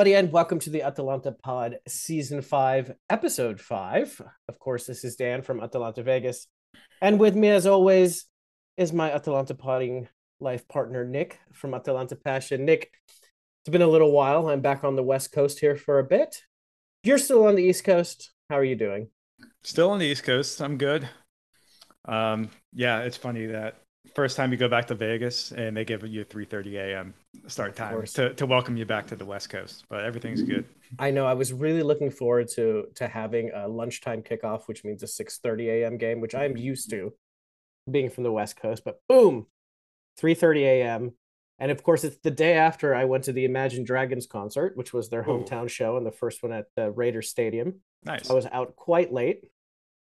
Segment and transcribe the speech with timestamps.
[0.00, 4.22] Everybody, and welcome to the Atalanta Pod Season 5, Episode 5.
[4.48, 6.46] Of course, this is Dan from Atalanta Vegas.
[7.02, 8.24] And with me, as always,
[8.78, 10.08] is my Atalanta Podding
[10.40, 12.64] life partner, Nick from Atalanta Passion.
[12.64, 14.48] Nick, it's been a little while.
[14.48, 16.44] I'm back on the West Coast here for a bit.
[17.04, 18.32] You're still on the East Coast.
[18.48, 19.08] How are you doing?
[19.64, 20.62] Still on the East Coast.
[20.62, 21.06] I'm good.
[22.06, 23.82] Um, yeah, it's funny that
[24.14, 27.14] first time you go back to Vegas and they give you a 3:30 a.m.
[27.46, 30.64] start time to, to welcome you back to the West Coast, but everything's good.
[30.98, 31.26] I know.
[31.26, 35.66] I was really looking forward to to having a lunchtime kickoff, which means a 6:30
[35.68, 35.96] a.m.
[35.98, 36.58] game, which I'm mm-hmm.
[36.58, 37.12] used to
[37.90, 38.82] being from the West Coast.
[38.84, 39.46] But boom,
[40.20, 41.12] 3:30 a.m.
[41.58, 44.94] And of course, it's the day after I went to the Imagine Dragons concert, which
[44.94, 45.68] was their hometown Ooh.
[45.68, 47.80] show and the first one at the Raiders Stadium.
[48.02, 48.26] Nice.
[48.26, 49.44] So I was out quite late.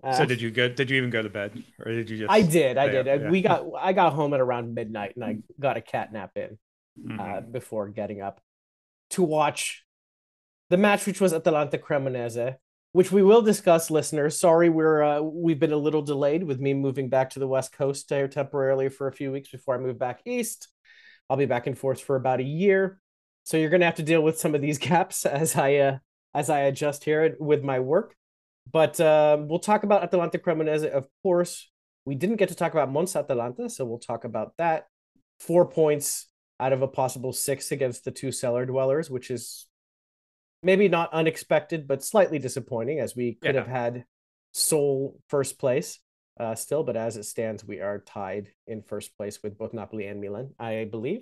[0.03, 0.70] Uh, so did you go?
[0.70, 2.31] Did you even go to bed, or did you just?
[2.31, 2.78] I did.
[2.78, 3.06] I did.
[3.08, 3.30] Yeah.
[3.30, 3.66] We got.
[3.80, 6.58] I got home at around midnight, and I got a cat nap in
[7.03, 7.20] mm-hmm.
[7.20, 8.40] uh, before getting up
[9.12, 9.86] to watch
[10.70, 12.58] the match, which was Atalanta Cremonese,
[12.92, 14.40] which we will discuss, listeners.
[14.40, 17.72] Sorry, we're uh, we've been a little delayed with me moving back to the West
[17.72, 20.68] Coast here temporarily for a few weeks before I move back east.
[21.30, 23.00] I'll be back and forth for about a year,
[23.44, 25.98] so you're gonna have to deal with some of these gaps as I uh,
[26.34, 28.16] as I adjust here with my work.
[28.71, 31.69] But uh, we'll talk about Atalanta Cremonese, of course.
[32.05, 34.87] We didn't get to talk about Monza Atalanta, so we'll talk about that.
[35.39, 36.27] Four points
[36.59, 39.67] out of a possible six against the two cellar dwellers, which is
[40.63, 43.61] maybe not unexpected, but slightly disappointing as we could yeah.
[43.61, 44.05] have had
[44.53, 45.99] sole first place
[46.39, 46.83] uh, still.
[46.83, 50.55] But as it stands, we are tied in first place with both Napoli and Milan,
[50.59, 51.21] I believe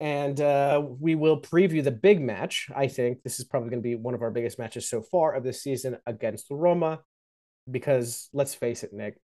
[0.00, 2.68] and uh, we will preview the big match.
[2.74, 5.34] I think this is probably going to be one of our biggest matches so far
[5.34, 7.00] of this season against Roma,
[7.70, 9.20] because let's face it, Nick,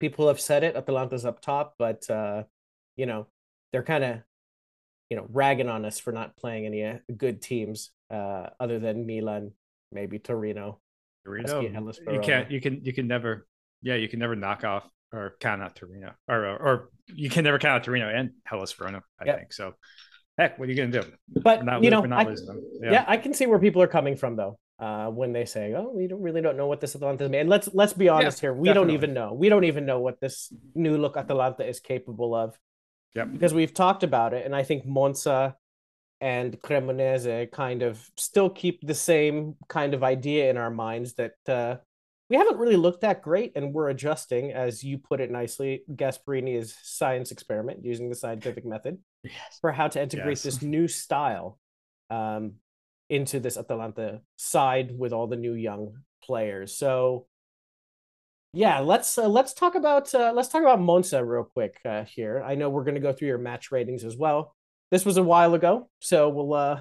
[0.00, 0.76] people have said it.
[0.76, 2.42] Atalanta's up top, but uh,
[2.96, 3.28] you know
[3.72, 4.18] they're kind of
[5.08, 9.06] you know ragging on us for not playing any uh, good teams uh, other than
[9.06, 9.52] Milan,
[9.92, 10.80] maybe Torino.
[11.24, 11.60] Torino,
[12.14, 13.46] you can't, you can, you can never,
[13.82, 17.58] yeah, you can never knock off or count out Torino, or or you can never
[17.58, 19.02] count out Torino and Hellas Verona.
[19.20, 19.38] I yep.
[19.38, 19.74] think so.
[20.38, 21.10] Heck, what are you gonna do?
[21.42, 22.22] But not, you know, I,
[22.82, 22.92] yeah.
[22.92, 23.04] yeah.
[23.06, 24.58] I can see where people are coming from though.
[24.78, 27.50] Uh, when they say, "Oh, we don't really don't know what this Atalanta is," and
[27.50, 28.88] let's let's be honest yeah, here, we definitely.
[28.88, 29.34] don't even know.
[29.34, 32.58] We don't even know what this new look Atalanta is capable of.
[33.14, 35.54] Yeah, because we've talked about it, and I think Monza
[36.22, 41.34] and Cremonese kind of still keep the same kind of idea in our minds that
[41.46, 41.76] uh,
[42.30, 46.56] we haven't really looked that great and we're adjusting as you put it nicely gasperini
[46.56, 49.58] is science experiment using the scientific method yes.
[49.60, 50.42] for how to integrate yes.
[50.44, 51.58] this new style
[52.08, 52.52] um,
[53.10, 55.92] into this atalanta side with all the new young
[56.22, 57.26] players so
[58.52, 62.42] yeah let's uh, let's talk about uh, let's talk about monza real quick uh, here
[62.46, 64.54] i know we're going to go through your match ratings as well
[64.90, 66.80] this was a while ago so we'll uh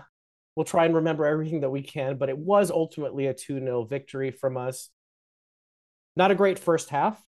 [0.56, 4.30] we'll try and remember everything that we can but it was ultimately a 2-0 victory
[4.30, 4.90] from us
[6.16, 7.22] not a great first half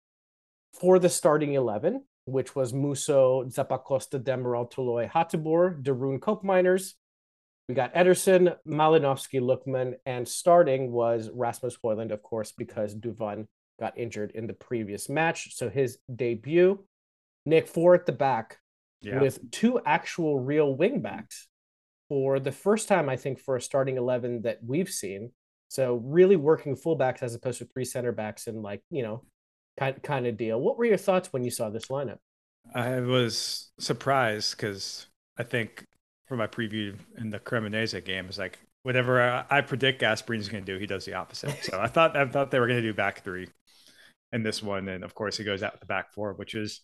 [0.80, 6.92] for the starting 11, which was Musso, Zappacosta, Demiral, Toloi, Hateboer, De Roon Koopmeiners.
[7.68, 13.46] We got Ederson, Malinovskyi, Lookman, and starting was Rasmus Højlund, of course, because Duván
[13.78, 15.54] got injured in the previous match.
[15.54, 16.84] So his debut,
[17.44, 18.58] Nick four at the back
[19.00, 19.20] yeah.
[19.20, 21.44] with two actual real wingbacks
[22.08, 25.32] for the first time, I think, for a starting 11 that we've seen.
[25.68, 29.24] So really working fullbacks as opposed to three center backs and like, you know,
[29.78, 30.60] kind kind of deal.
[30.60, 32.18] What were your thoughts when you saw this lineup?
[32.74, 35.06] I was surprised because
[35.38, 35.84] I think
[36.26, 40.64] for my preview in the Cremonese game is like whatever I, I predict Gasperini's going
[40.64, 41.56] to do, he does the opposite.
[41.62, 43.48] So I thought I thought they were going to do back three
[44.32, 46.80] in this one, and of course he goes out with the back four, which is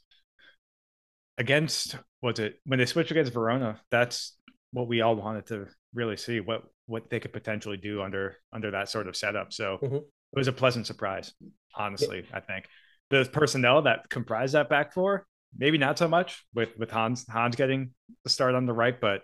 [1.39, 3.81] against what's it when they switch against Verona.
[3.91, 4.37] That's
[4.73, 8.71] what we all wanted to really see what what they could potentially do under under
[8.71, 9.53] that sort of setup.
[9.53, 9.97] So mm-hmm.
[9.97, 11.33] it was a pleasant surprise,
[11.75, 12.25] honestly.
[12.29, 12.37] Yeah.
[12.37, 12.67] I think
[13.11, 15.27] the personnel that comprise that back four,
[15.57, 17.91] maybe not so much with with Hans Hans getting
[18.25, 19.23] the start on the right, but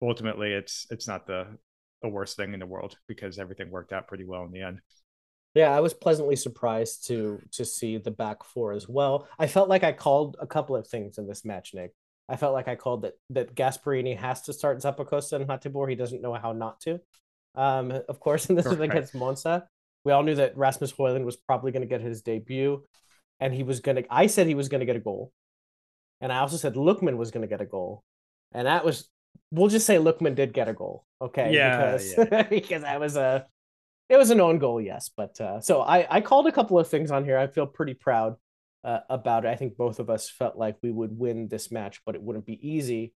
[0.00, 1.46] ultimately it's it's not the
[2.02, 4.80] the worst thing in the world because everything worked out pretty well in the end.
[5.54, 9.28] Yeah, I was pleasantly surprised to to see the back four as well.
[9.38, 11.92] I felt like I called a couple of things in this match, Nick.
[12.32, 15.90] I felt like I called that that Gasperini has to start Zappacosta and Hateboer.
[15.90, 16.98] He doesn't know how not to.
[17.54, 19.68] Um, of course, and this is against Monza.
[20.04, 22.82] We all knew that Rasmus Højlund was probably going to get his debut,
[23.38, 24.04] and he was going to.
[24.08, 25.30] I said he was going to get a goal,
[26.22, 28.02] and I also said Lookman was going to get a goal,
[28.52, 29.10] and that was.
[29.50, 31.52] We'll just say Lookman did get a goal, okay?
[31.52, 32.42] Yeah, because yeah.
[32.50, 33.46] because that was a.
[34.08, 36.88] It was an own goal, yes, but uh, so I I called a couple of
[36.88, 37.36] things on here.
[37.36, 38.36] I feel pretty proud
[38.84, 39.48] uh, about it.
[39.48, 42.46] I think both of us felt like we would win this match, but it wouldn't
[42.46, 43.14] be easy.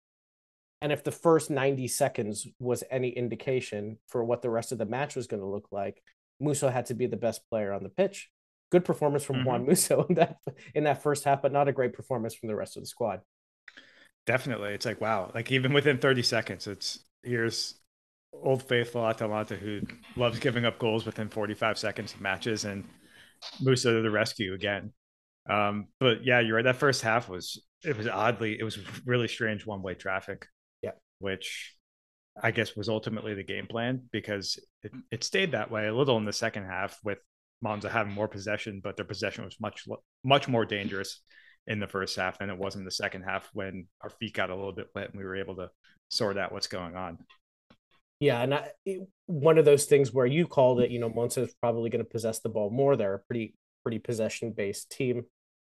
[0.82, 4.84] And if the first 90 seconds was any indication for what the rest of the
[4.84, 6.02] match was going to look like,
[6.38, 8.30] Musso had to be the best player on the pitch.
[8.70, 9.46] Good performance from mm-hmm.
[9.46, 10.36] Juan Musso in that
[10.74, 13.20] in that first half, but not a great performance from the rest of the squad.
[14.26, 14.70] Definitely.
[14.70, 17.80] It's like wow, like even within 30 seconds, it's here's
[18.32, 19.80] old faithful Atalanta who
[20.14, 22.84] loves giving up goals within 45 seconds of matches and
[23.60, 24.92] Musso to the rescue again.
[25.48, 26.64] Um, but yeah, you're right.
[26.64, 30.46] That first half was it was oddly it was really strange one way traffic.
[30.82, 31.74] Yeah, which
[32.40, 36.18] I guess was ultimately the game plan because it, it stayed that way a little
[36.18, 37.18] in the second half with
[37.62, 39.84] Monza having more possession, but their possession was much
[40.24, 41.20] much more dangerous
[41.66, 44.50] in the first half than it was in the second half when our feet got
[44.50, 45.68] a little bit wet and we were able to
[46.08, 47.18] sort out what's going on.
[48.20, 51.42] Yeah, and I, it, one of those things where you called it, you know, Monza
[51.42, 52.96] is probably going to possess the ball more.
[52.96, 55.24] They're a pretty pretty possession based team.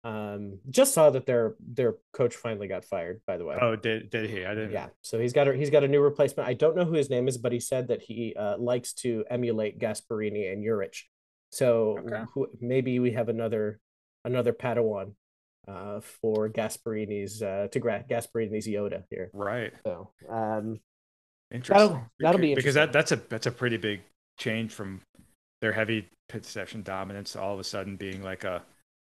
[0.04, 3.22] Um, just saw that their their coach finally got fired.
[3.28, 3.58] By the way.
[3.62, 4.46] Oh, did did he?
[4.46, 4.72] I didn't.
[4.72, 4.88] Yeah.
[5.02, 6.48] So he's got a he's got a new replacement.
[6.48, 9.26] I don't know who his name is, but he said that he uh, likes to
[9.30, 10.96] emulate Gasperini and Juric.
[11.52, 12.24] So okay.
[12.34, 13.80] who, maybe we have another
[14.24, 15.14] another Padawan
[15.68, 19.30] uh, for Gasperini's uh, to Gasperini's Yoda here.
[19.34, 19.74] Right.
[19.86, 20.80] So um,
[21.52, 21.88] interesting.
[21.88, 24.02] That'll, that'll be because that that's a that's a pretty big
[24.38, 25.02] change from
[25.62, 28.64] their heavy possession dominance all of a sudden being like a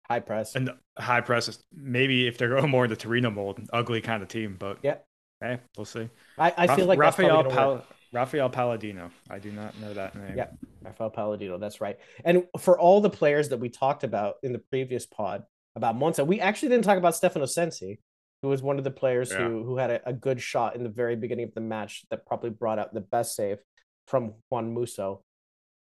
[0.09, 1.49] high press and high press.
[1.49, 4.97] Is maybe if they're going more into Torino mold, ugly kind of team, but yeah,
[5.41, 6.09] hey, we'll see.
[6.39, 9.11] I, I feel like Rafael Pal- Rafael Palladino.
[9.29, 10.37] I do not know that name.
[10.37, 10.49] Yeah,
[10.83, 11.59] Rafael Palladino.
[11.59, 11.99] That's right.
[12.25, 15.45] And for all the players that we talked about in the previous pod
[15.75, 18.01] about Monza, we actually didn't talk about Stefano Sensi,
[18.43, 19.39] who was one of the players yeah.
[19.39, 22.27] who who had a, a, good shot in the very beginning of the match that
[22.27, 23.59] probably brought out the best save
[24.07, 25.23] from Juan Musso.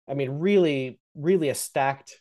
[0.07, 2.19] I mean, really, really a stacked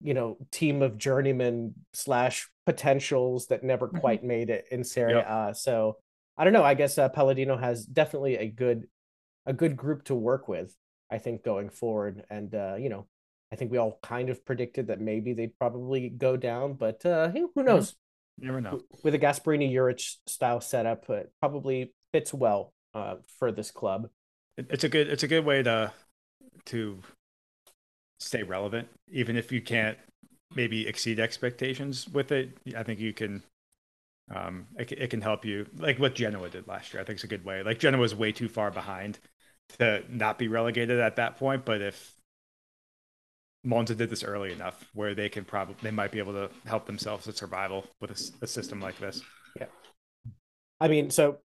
[0.00, 3.98] you know team of journeymen slash potentials that never mm-hmm.
[3.98, 5.26] quite made it in Serie yep.
[5.28, 5.54] A.
[5.54, 5.96] So
[6.36, 6.64] I don't know.
[6.64, 8.86] I guess uh, Palladino has definitely a good
[9.46, 10.74] a good group to work with.
[11.10, 13.06] I think going forward, and uh, you know,
[13.52, 17.28] I think we all kind of predicted that maybe they'd probably go down, but uh,
[17.30, 17.64] who mm-hmm.
[17.64, 17.94] knows?
[18.38, 18.80] Never know.
[19.02, 24.08] With a Gasperini Juric style setup, it probably fits well uh, for this club.
[24.56, 25.92] It's a good it's a good way to
[26.66, 27.00] to
[28.18, 29.98] stay relevant, even if you can't
[30.54, 32.56] maybe exceed expectations with it.
[32.76, 33.42] I think you can.
[34.34, 37.00] Um, it, it can help you, like what Genoa did last year.
[37.00, 37.62] I think it's a good way.
[37.62, 39.18] Like Genoa was way too far behind
[39.78, 42.14] to not be relegated at that point, but if
[43.64, 46.86] Monza did this early enough, where they can probably they might be able to help
[46.86, 49.22] themselves with survival with a, a system like this.
[49.58, 49.66] Yeah,
[50.80, 51.38] I mean, so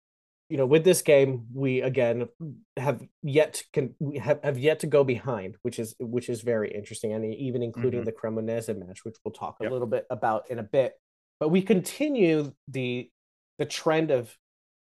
[0.54, 2.30] you know, with this game, we again
[2.78, 6.42] have yet to can we have, have yet to go behind, which is which is
[6.42, 8.06] very interesting, and even including mm-hmm.
[8.06, 10.94] the Cremonese match, which we'll talk a little bit about in a bit.
[11.40, 13.10] But we continue the
[13.58, 14.38] the trend of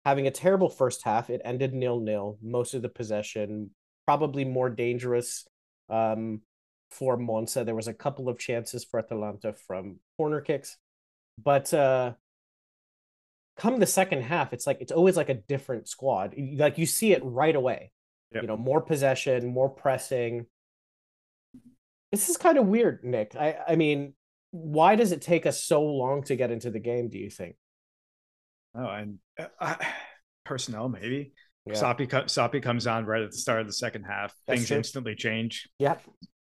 [0.06, 1.30] having a terrible first half.
[1.30, 2.40] It ended nil nil.
[2.42, 3.70] Most of the possession,
[4.08, 5.48] probably more dangerous
[5.88, 6.42] um,
[6.90, 7.64] for Monza.
[7.64, 10.78] There was a couple of chances for Atalanta from corner kicks,
[11.38, 12.14] but uh,
[13.60, 16.34] come the second half, it's like it's always like a different squad.
[16.56, 17.92] Like you see it right away.
[18.34, 18.44] Yep.
[18.44, 20.46] You know, more possession, more pressing.
[22.12, 23.36] This is kind of weird, Nick.
[23.36, 24.14] I I mean,
[24.52, 27.10] why does it take us so long to get into the game?
[27.10, 27.56] Do you think?
[28.76, 29.20] Oh, and
[29.60, 29.76] uh,
[30.46, 31.34] personnel maybe.
[31.66, 31.76] Yeah.
[31.76, 34.34] Soppy, Soppy comes on right at the start of the second half.
[34.48, 34.78] That's Things true.
[34.78, 35.70] instantly change.
[35.78, 35.98] Yeah.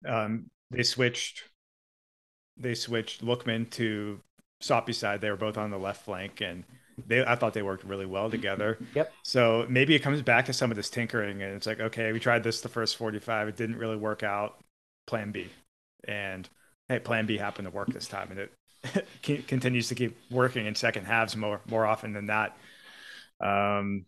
[0.08, 1.42] Um, they switched.
[2.56, 4.20] They switched Lookman to
[4.60, 5.20] Soppy's side.
[5.20, 6.64] They were both on the left flank, and
[7.06, 8.78] they I thought they worked really well together.
[8.94, 9.12] Yep.
[9.22, 12.20] So maybe it comes back to some of this tinkering, and it's like, okay, we
[12.20, 14.62] tried this the first 45, it didn't really work out.
[15.06, 15.48] Plan B,
[16.06, 16.48] and
[16.88, 20.74] hey, Plan B happened to work this time, and it continues to keep working in
[20.74, 22.56] second halves more more often than not.
[23.40, 24.04] Um,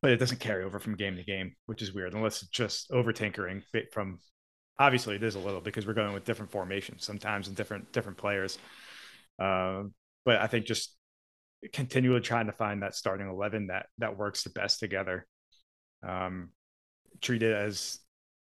[0.00, 2.90] but it doesn't carry over from game to game, which is weird, unless it's just
[2.90, 4.18] over tinkering from.
[4.80, 8.16] Obviously, it is a little because we're going with different formations sometimes and different different
[8.16, 8.58] players.
[9.38, 9.84] Uh,
[10.24, 10.94] but I think just
[11.72, 15.26] continually trying to find that starting 11 that that works the best together.
[16.02, 16.50] Um
[17.20, 17.98] treat it as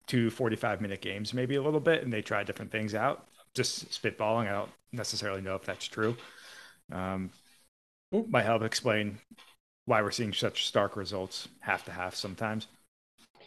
[0.09, 3.27] two 45 minute games maybe a little bit and they try different things out.
[3.55, 6.17] Just spitballing i don't necessarily know if that's true.
[6.93, 7.31] Um
[8.29, 9.19] might help explain
[9.87, 12.67] why we're seeing such stark results half to half sometimes.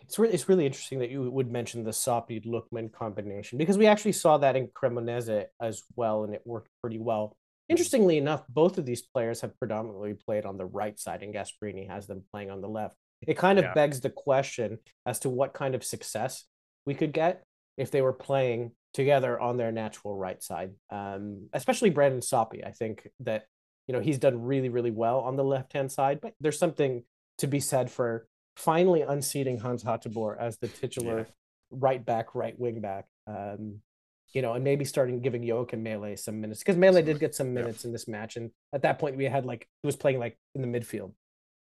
[0.01, 3.85] It's really, it's really interesting that you would mention the Soppy Lookman combination because we
[3.85, 7.35] actually saw that in Cremonese as well, and it worked pretty well.
[7.69, 11.87] Interestingly enough, both of these players have predominantly played on the right side, and Gasperini
[11.87, 12.97] has them playing on the left.
[13.27, 13.73] It kind of yeah.
[13.73, 16.45] begs the question as to what kind of success
[16.85, 17.43] we could get
[17.77, 20.71] if they were playing together on their natural right side.
[20.89, 22.63] Um, especially Brandon Soppy.
[22.65, 23.45] I think that
[23.87, 27.03] you know he's done really, really well on the left hand side, but there's something
[27.37, 31.25] to be said for finally unseating Hans Hateboer as the titular yeah.
[31.71, 33.05] right back, right wing back.
[33.27, 33.81] Um,
[34.33, 37.53] you know, and maybe starting giving Joakim Mæhle some minutes because Mæhle did get some
[37.53, 37.87] minutes yeah.
[37.87, 40.61] in this match, and at that point we had like he was playing like in
[40.61, 41.13] the midfield.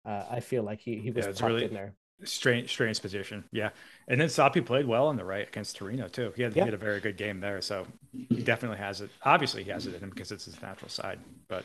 [0.04, 1.94] Uh, I feel like he he was yeah, really, in there.
[2.22, 3.44] Strange, strange position.
[3.50, 3.70] Yeah.
[4.06, 6.32] And then Soppy played well on the right against Torino too.
[6.36, 6.62] He had, yeah.
[6.62, 7.60] he had a very good game there.
[7.60, 9.10] So he definitely has it.
[9.24, 11.18] Obviously he has it in him because it's his natural side,
[11.48, 11.64] but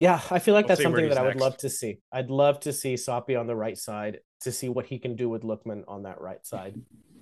[0.00, 2.00] yeah, I feel like we'll that's something that I would love to see.
[2.10, 5.28] I'd love to see Soppy on the right side to see what he can do
[5.28, 6.74] with Lookman on that right side.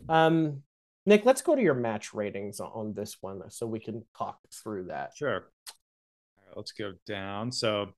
[0.08, 0.62] Um,
[1.06, 4.84] Nick, let's go to your match ratings on this one so we can talk through
[4.84, 5.12] that.
[5.16, 5.50] Sure.
[6.54, 7.52] Let's go down.
[7.52, 7.90] So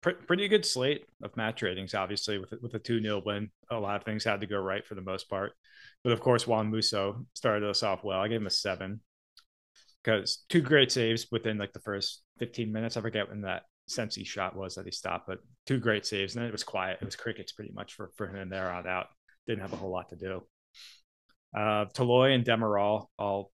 [0.00, 3.50] pretty good slate of match ratings, obviously, with with a 2 0 win.
[3.70, 5.52] A lot of things had to go right for the most part.
[6.02, 8.20] But of course, Juan Musso started us off well.
[8.20, 9.00] I gave him a seven
[10.02, 12.96] because two great saves within like the first 15 minutes.
[12.96, 16.34] I forget when that Sensi shot was that he stopped, but two great saves.
[16.34, 16.98] And then it was quiet.
[17.00, 19.06] It was crickets pretty much for, for him and there on out.
[19.46, 20.42] Didn't have a whole lot to do.
[21.54, 23.50] Uh, Toloi and Demiral all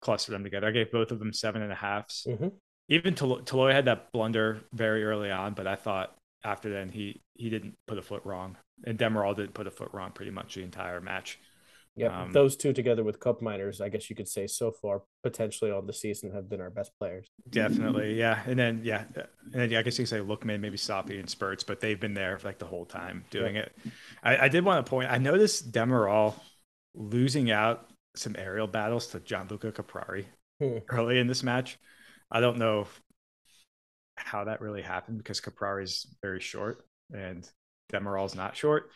[0.00, 0.66] cluster them together.
[0.66, 2.26] I gave both of them seven and a halves.
[2.28, 2.48] Mm-hmm
[2.92, 7.48] even Toloi had that blunder very early on, but I thought after then he he
[7.48, 10.62] didn't put a foot wrong, and Demiral didn't put a foot wrong pretty much the
[10.62, 11.38] entire match.
[11.94, 15.70] Yeah, um, those two together with Koopmeiners, I guess you could say so far potentially
[15.70, 17.28] on the season have been our best players.
[17.48, 20.76] Definitely, yeah, and then yeah, and then yeah, I guess you could say Lookman, maybe
[20.76, 23.62] Soppy and spurts, but they've been there like the whole time doing yeah.
[23.62, 23.76] it.
[24.22, 25.10] I, I did want to point.
[25.10, 26.34] I noticed Demiral
[26.94, 30.26] losing out some aerial battles to Gianluca Caprari
[30.60, 30.78] hmm.
[30.88, 31.78] early in this match.
[32.30, 32.86] I don't know
[34.16, 37.48] how that really happened because Caprari is very short and
[37.92, 38.90] Demiral's not short.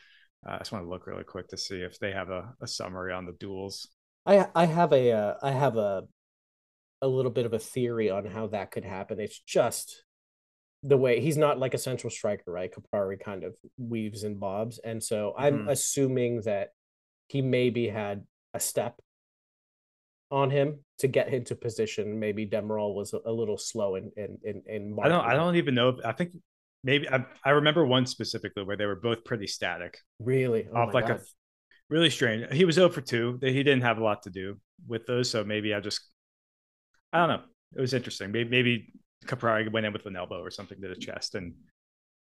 [0.46, 2.66] Uh, I just want to look really quick to see if they have a, a
[2.66, 3.88] summary on the duels.
[4.24, 6.04] I I have a uh, I have a
[7.02, 9.20] a little bit of a theory on how that could happen.
[9.20, 10.04] It's just
[10.82, 12.72] the way he's not like a central striker, right?
[12.72, 15.68] Caprari kind of weaves and bobs, and so I'm mm-hmm.
[15.68, 16.70] assuming that
[17.28, 19.00] he maybe had a step
[20.30, 22.18] on him to get into position.
[22.18, 24.62] Maybe Demiral was a, little slow in in in.
[24.66, 25.24] in I don't.
[25.24, 25.90] I don't even know.
[25.90, 26.32] If, I think
[26.82, 29.98] maybe I, I remember one specifically where they were both pretty static.
[30.18, 31.18] Really, oh off like God.
[31.18, 31.22] a
[31.88, 32.52] really strange.
[32.52, 33.38] He was 0 for two.
[33.40, 36.00] He didn't have a lot to do with those, so maybe I just
[37.12, 37.44] I don't know.
[37.76, 38.32] It was interesting.
[38.32, 38.92] Maybe maybe
[39.26, 41.54] Caprari went in with an elbow or something to the chest and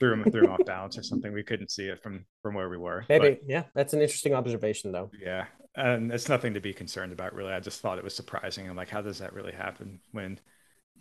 [0.03, 1.31] threw him threw him off balance or something.
[1.31, 3.05] We couldn't see it from from where we were.
[3.07, 5.09] Maybe, but, yeah, that's an interesting observation, though.
[5.17, 5.45] Yeah,
[5.75, 7.53] and it's nothing to be concerned about, really.
[7.53, 8.69] I just thought it was surprising.
[8.69, 10.39] I'm like, how does that really happen when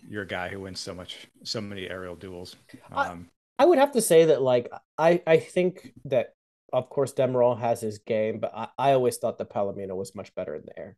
[0.08, 2.56] you're a guy who wins so much, so many aerial duels?
[2.92, 3.28] Um,
[3.58, 6.34] I, I would have to say that, like, I I think that
[6.72, 10.34] of course Demiral has his game, but I, I always thought that Palomino was much
[10.34, 10.96] better in the air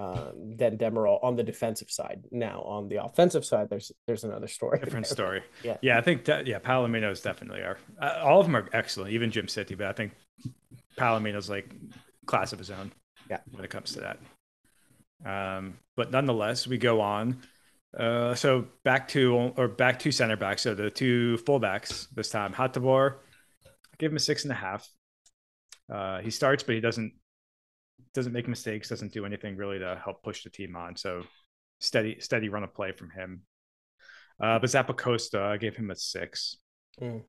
[0.00, 2.24] um, than Demiral on the defensive side.
[2.30, 4.78] Now on the offensive side, there's there's another story.
[4.78, 5.14] Different there.
[5.14, 5.42] story.
[5.62, 5.98] yeah, yeah.
[5.98, 7.78] I think that, yeah, Palomino is definitely are.
[8.00, 10.12] Uh, all of them are excellent, even Djimsiti, but I think
[10.96, 11.74] Palomino's like
[12.26, 12.92] class of his own.
[13.28, 14.18] Yeah, when it comes to that.
[15.24, 17.42] Um, but nonetheless, we go on.
[17.96, 20.58] Uh, so back to or back to center back.
[20.58, 22.54] So the two fullbacks this time.
[22.54, 23.16] Hateboer,
[23.98, 24.88] give him a six and a half.
[25.92, 27.12] Uh, he starts, but he doesn't
[28.14, 30.96] doesn't make mistakes, doesn't do anything really to help push the team on.
[30.96, 31.22] So
[31.80, 33.42] steady, steady run of play from him.
[34.40, 36.56] Uh, but Zappacosta, I gave him a six.
[37.00, 37.22] Mm.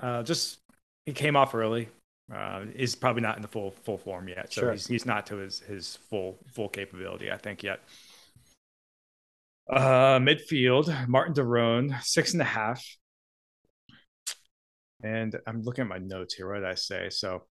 [0.00, 0.58] Uh, just
[1.06, 1.88] he came off early.
[2.32, 4.72] Uh, is probably not in the full full form yet, so sure.
[4.72, 7.80] he's he's not to his his full full capability, I think yet.
[9.70, 12.84] Uh, midfield, Martin de Roon, six and a half.
[15.02, 16.48] And I'm looking at my notes here.
[16.48, 17.08] What did I say?
[17.08, 17.44] So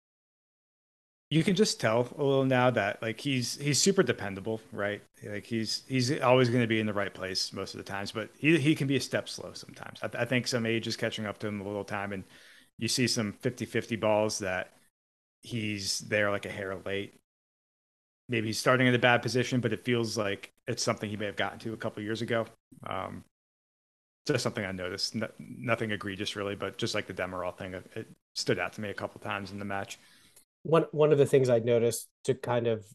[1.29, 5.01] you can just tell a little now that like he's he's super dependable, right?
[5.23, 8.11] Like he's he's always going to be in the right place most of the times,
[8.11, 9.99] but he he can be a step slow sometimes.
[10.03, 12.23] I, I think some age is catching up to him a little time, and
[12.77, 14.71] you see some 50-50 balls that
[15.43, 17.15] he's there like a hair late.
[18.27, 21.27] Maybe he's starting in a bad position, but it feels like it's something he may
[21.27, 22.47] have gotten to a couple years ago.
[22.87, 23.23] Um,
[24.25, 25.15] just something I noticed.
[25.15, 28.89] No, nothing egregious really, but just like the Demiral thing, it stood out to me
[28.89, 29.99] a couple times in the match
[30.65, 32.85] one one of the things I noticed to kind of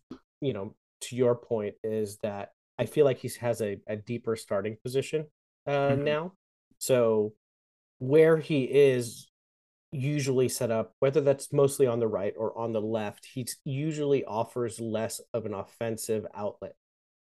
[0.40, 4.36] you know to your point is that I feel like he has a, a deeper
[4.36, 5.26] starting position
[5.66, 6.04] uh, mm-hmm.
[6.04, 6.32] now.
[6.78, 7.34] So
[7.98, 9.28] where he is
[9.92, 14.24] usually set up, whether that's mostly on the right or on the left, he usually
[14.24, 16.74] offers less of an offensive outlet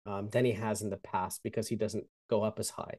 [0.04, 2.96] um, than he has in the past because he doesn't go up as high.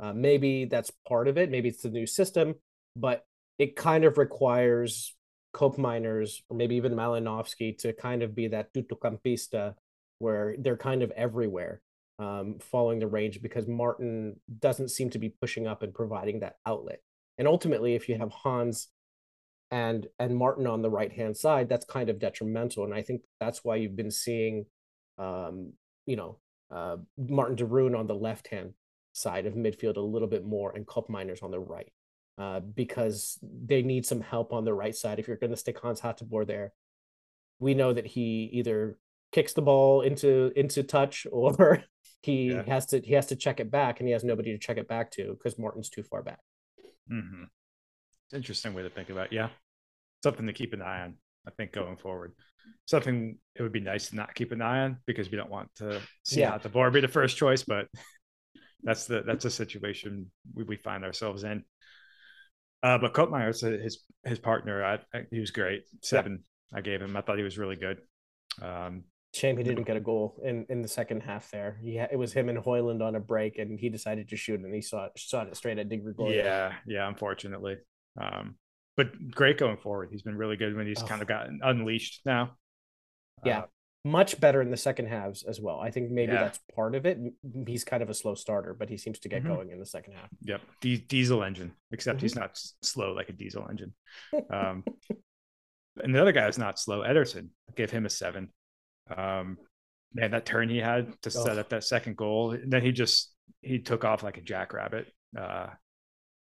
[0.00, 1.50] Uh, maybe that's part of it.
[1.50, 2.54] Maybe it's the new system,
[2.96, 3.24] but
[3.58, 5.14] it kind of requires
[5.54, 9.74] Koopmeiners or maybe even Malinovskyi to kind of be that tuttocampista
[10.18, 11.80] where they're kind of everywhere
[12.18, 16.56] um, following the range because Martin doesn't seem to be pushing up and providing that
[16.66, 17.00] outlet.
[17.38, 18.88] And ultimately, if you have Hans
[19.70, 22.84] and and Martin on the right hand side, that's kind of detrimental.
[22.84, 24.66] And I think that's why you've been seeing,
[25.18, 25.72] um,
[26.06, 26.38] you know,
[26.70, 28.74] uh, Martin de Roon on the left hand
[29.12, 31.90] side of midfield a little bit more, and Koopmeiners on the right,
[32.38, 35.18] uh, because they need some help on the right side.
[35.18, 36.72] If you're going to stick Hans Hateboer there,
[37.58, 38.98] we know that he either
[39.32, 41.84] kicks the ball into into touch or
[42.22, 42.62] he yeah.
[42.64, 44.88] has to he has to check it back, and he has nobody to check it
[44.88, 46.40] back to because Martin's too far back.
[47.10, 47.44] Mm-hmm.
[48.34, 49.26] Interesting way to think about.
[49.26, 49.32] It.
[49.32, 49.48] Yeah,
[50.22, 51.14] something to keep an eye on.
[51.46, 52.32] I think going forward,
[52.86, 55.74] something it would be nice to not keep an eye on because we don't want
[55.76, 56.54] to see yeah.
[56.54, 57.88] out the board be the first choice, but
[58.82, 61.64] that's the that's a situation we, we find ourselves in.
[62.82, 65.84] Uh, but Koopmeiners, his his partner, I, I, he was great.
[66.02, 66.78] Seven, yeah.
[66.78, 67.16] I gave him.
[67.16, 67.98] I thought he was really good.
[68.60, 71.78] Um, Shame he didn't get a goal in, in the second half there.
[71.82, 74.74] Yeah, it was him and Højlund on a break, and he decided to shoot, and
[74.74, 76.44] he saw it, shot it straight at Di Gregorio.
[76.44, 77.76] Yeah, yeah, unfortunately.
[78.20, 78.56] Um,
[78.94, 80.10] but great going forward.
[80.12, 81.06] He's been really good when he's oh.
[81.06, 82.56] kind of gotten unleashed now.
[83.42, 83.66] Yeah, uh,
[84.04, 85.78] much better in the second halves as well.
[85.78, 86.42] I think maybe yeah.
[86.42, 87.18] that's part of it.
[87.66, 89.54] He's kind of a slow starter, but he seems to get mm-hmm.
[89.54, 90.28] going in the second half.
[90.42, 92.24] Yep, D- diesel engine, except mm-hmm.
[92.24, 93.94] he's not slow like a diesel engine.
[94.50, 94.84] Um,
[96.02, 97.00] and the other guy is not slow.
[97.00, 98.48] Ederson gave him a seven.
[99.14, 99.58] Um,
[100.14, 101.44] man, that turn he had to oh.
[101.44, 105.06] set up that second goal, and then he just he took off like a jackrabbit.
[105.38, 105.68] Uh,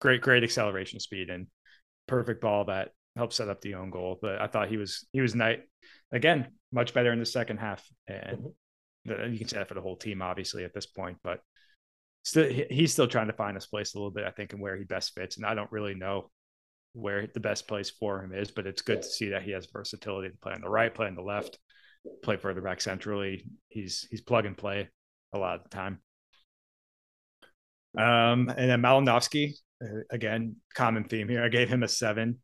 [0.02, 1.48] great, great acceleration speed and
[2.08, 4.18] perfect ball that helped set up the own goal.
[4.22, 5.64] But I thought he was he was night
[6.16, 8.40] again much better in the second half, and
[9.08, 9.32] mm-hmm.
[9.32, 11.18] you can say that for the whole team, obviously at this point.
[11.24, 11.42] But
[12.24, 14.76] still, he's still trying to find his place a little bit, I think, and where
[14.76, 15.38] he best fits.
[15.38, 16.32] And I don't really know
[16.94, 19.68] where the best place for him is, but it's good to see that he has
[19.72, 21.60] versatility to play on the right, play on the left,
[22.24, 23.46] play further back centrally.
[23.70, 24.90] He's he's plug and play
[25.34, 26.00] a lot of the time.
[27.98, 31.44] Um, and then Malinovskyi, uh, again, common theme here.
[31.44, 32.40] I gave him a seven.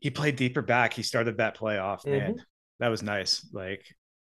[0.00, 0.92] He played deeper back.
[0.92, 2.18] He started that play off, mm-hmm.
[2.18, 2.36] man.
[2.80, 3.48] That was nice.
[3.52, 3.84] Like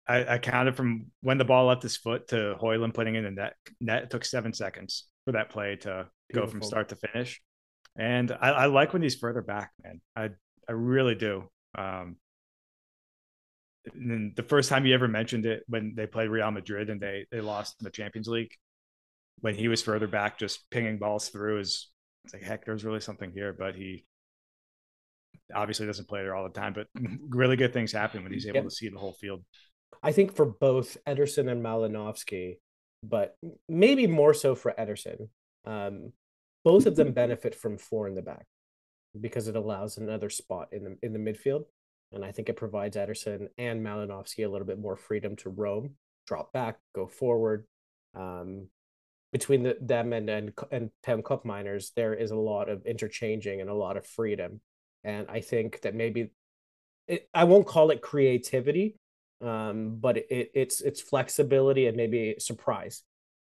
[0.07, 3.31] I, I, counted from when the ball left his foot to Højlund putting in the
[3.31, 3.53] net.
[3.79, 6.47] Net it took seven seconds for that play to Beautiful.
[6.47, 7.41] go from start to finish.
[7.95, 10.01] And I, I, like when he's further back, man.
[10.15, 10.29] I
[10.67, 11.49] I really do.
[11.77, 12.15] Um,
[13.93, 17.25] and the first time you ever mentioned it when they played Real Madrid and they
[17.31, 18.53] they lost in the Champions League,
[19.41, 21.89] when he was further back, just pinging balls through is
[22.25, 23.53] it's like heck, there's really something here.
[23.53, 24.05] But he
[25.53, 26.73] obviously doesn't play there all the time.
[26.73, 26.87] But
[27.29, 28.63] really good things happen when he's able yep.
[28.65, 29.43] to see the whole field.
[30.01, 32.57] I think for both Ederson and Malinovskyi,
[33.03, 33.35] but
[33.67, 35.29] maybe more so for Ederson,
[35.65, 36.13] um,
[36.63, 38.45] both of them benefit from four in the back
[39.19, 41.63] because it allows another spot in the in the midfield.
[42.11, 45.95] And I think it provides Ederson and Malinovskyi a little bit more freedom to roam,
[46.25, 47.65] drop back, go forward.
[48.15, 48.67] Um,
[49.31, 53.69] between the, them and and and Tim Koopmeiners, there is a lot of interchanging and
[53.69, 54.61] a lot of freedom.
[55.03, 56.31] And I think that maybe
[57.07, 58.95] it, I won't call it creativity,
[59.41, 63.03] um, but it, it's it's flexibility and maybe surprise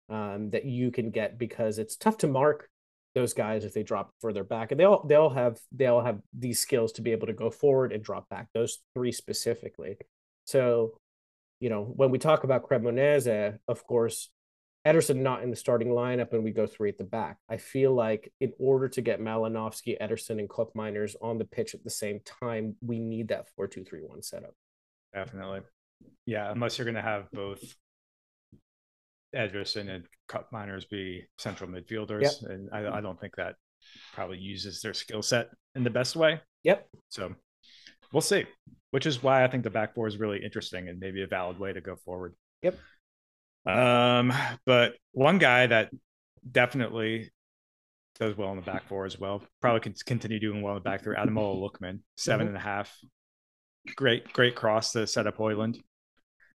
[0.10, 2.70] um, that you can get because it's tough to mark
[3.14, 6.02] those guys if they drop further back and they all they all have they all
[6.02, 9.98] have these skills to be able to go forward and drop back those three specifically.
[10.46, 10.98] So
[11.60, 14.30] you know when we talk about cremonese of course
[14.88, 17.94] ederson not in the starting lineup and we go three at the back i feel
[17.94, 22.20] like in order to get Malinovskyi, ederson and Koopmeiners on the pitch at the same
[22.42, 24.54] time we need that 4-2-3-1 setup
[25.14, 25.62] definitely
[26.26, 27.62] yeah unless you're going to have both
[29.36, 32.34] Ederson and Koopmeiners be central midfielders, yep.
[32.50, 33.56] and I, I, don't think that
[34.14, 36.42] probably uses their skill set in the best way.
[36.64, 36.88] Yep.
[37.10, 37.34] So
[38.12, 38.46] we'll see.
[38.92, 41.60] Which is why I think the back four is really interesting and maybe a valid
[41.60, 42.36] way to go forward.
[42.62, 42.78] Yep.
[43.66, 44.34] Um,
[44.66, 45.92] but one guy that
[46.50, 47.32] definitely
[48.20, 49.44] does well in the back four as well.
[49.62, 51.16] Probably can continue doing well in the back three.
[51.16, 52.56] Ademola Lookman, seven mm-hmm.
[52.56, 52.96] and a half.
[53.96, 55.80] Great, great cross to set up Højlund.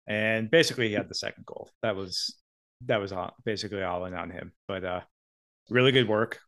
[0.06, 1.70] And basically he had the second goal.
[1.82, 2.36] That was
[2.86, 4.52] that was all, basically all in on him.
[4.66, 5.00] But uh,
[5.70, 6.40] really good work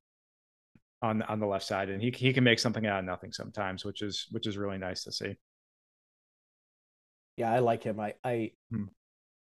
[1.02, 3.84] on on the left side, and he he can make something out of nothing sometimes,
[3.84, 5.36] which is which is really nice to see.
[7.36, 8.00] Yeah, I like him.
[8.00, 8.84] I I, hmm.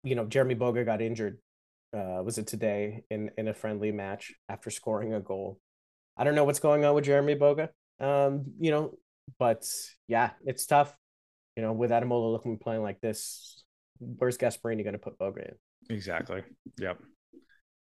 [0.06, 1.38] You know, Jeremy Boga got injured.
[1.92, 5.58] Uh, was it today in in a friendly match after scoring a goal?
[6.16, 7.68] I don't know what's going on with Jeremy Boga.
[7.98, 8.92] Um, you know,
[9.38, 9.66] but
[10.06, 10.96] yeah, it's tough.
[11.56, 13.64] You know, with Ademola Lookman playing like this,
[13.98, 15.94] where's Gasperini going to put Boga in?
[15.94, 16.42] Exactly.
[16.78, 16.98] Yep.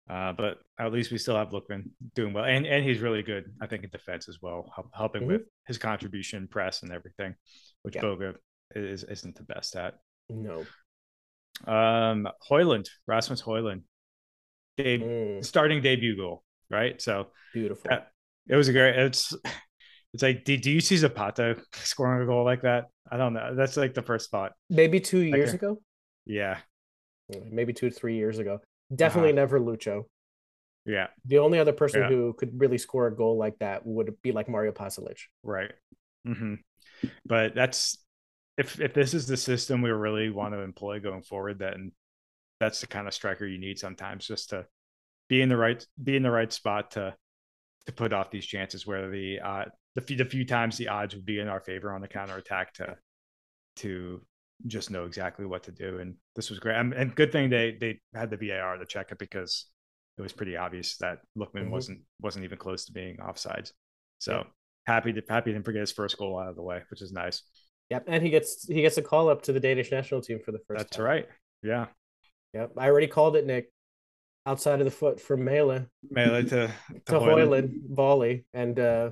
[0.09, 1.83] Uh, but at least we still have Lookman
[2.15, 5.21] doing well, and and he's really good, I think, in defense as well, help, helping
[5.21, 5.31] mm-hmm.
[5.31, 7.35] with his contribution, press, and everything,
[7.83, 8.01] which yeah.
[8.01, 8.35] Boga
[8.75, 9.95] is isn't the best at.
[10.29, 10.65] No.
[11.67, 13.83] Um, Højlund, Rasmus Højlund,
[14.79, 15.43] mm.
[15.43, 17.01] starting debut goal, right?
[17.01, 17.91] So beautiful.
[17.91, 17.99] Uh,
[18.47, 18.95] it was a great.
[18.95, 19.33] It's
[20.13, 22.85] It's like, do, do you see Zapata scoring a goal like that?
[23.09, 23.55] I don't know.
[23.55, 24.51] That's like the first thought.
[24.69, 25.57] Maybe two years Okay.
[25.57, 25.81] ago.
[26.25, 26.57] Yeah,
[27.49, 28.59] Maybe two to three years ago.
[28.93, 29.35] Definitely Uh-huh.
[29.35, 30.05] never Lucho.
[30.85, 32.09] yeah, The only other person Yeah.
[32.09, 35.17] who could really score a goal like that would be like Mario Pasalic.
[35.43, 35.71] right.
[36.25, 36.55] hmm
[37.25, 37.97] But that's
[38.57, 41.91] if if this is the system we really want to employ going forward, then
[42.59, 44.65] that's the kind of striker you need sometimes, just to
[45.29, 47.15] be in the right be in the right spot to
[47.85, 51.15] to put off these chances where the uh the few, the few times the odds
[51.15, 52.95] would be in our favor on the counter attack to
[53.77, 54.21] to
[54.67, 55.99] just know exactly what to do.
[55.99, 56.75] And this was great.
[56.77, 59.65] And, and good thing they they had the VAR to check it because
[60.17, 61.71] it was pretty obvious that Lookman Mhm.
[61.71, 63.71] wasn't wasn't even close to being offsides.
[64.19, 64.43] So Yeah.
[64.85, 67.43] happy to happy to forget his first goal out of the way, which is nice.
[67.91, 70.51] Yep, and he gets he gets a call up to the Danish national team for
[70.51, 70.77] the first.
[70.79, 71.05] That's time.
[71.05, 71.25] right.
[71.61, 71.85] Yeah.
[72.53, 73.69] Yep, I already called it, Nick.
[74.47, 76.71] Outside of the foot from Mele Mæhle to,
[77.05, 79.11] to Højlund volley, and uh,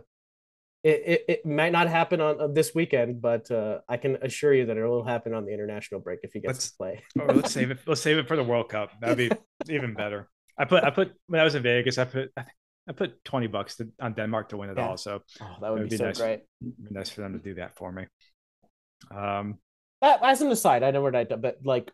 [0.83, 4.53] it, it it might not happen on, on this weekend, but uh, I can assure
[4.53, 7.03] you that it will happen on the international break if he gets Let's- to play.
[7.19, 7.77] Or Oh, let's save it.
[7.85, 8.89] Let's save it for the World Cup.
[9.01, 9.29] That'd be
[9.75, 10.27] even better.
[10.57, 12.55] I put I put when I was in Vegas, I put I, think
[12.89, 14.87] I put twenty bucks to, on Denmark to win it Yeah.
[14.87, 14.97] all.
[14.97, 16.17] So Oh, that would That'd be, be so nice.
[16.17, 16.39] great.
[16.61, 18.05] be nice for them to do that for me.
[19.11, 19.59] Um,
[20.01, 21.91] That, as an aside, I know we're not done, but like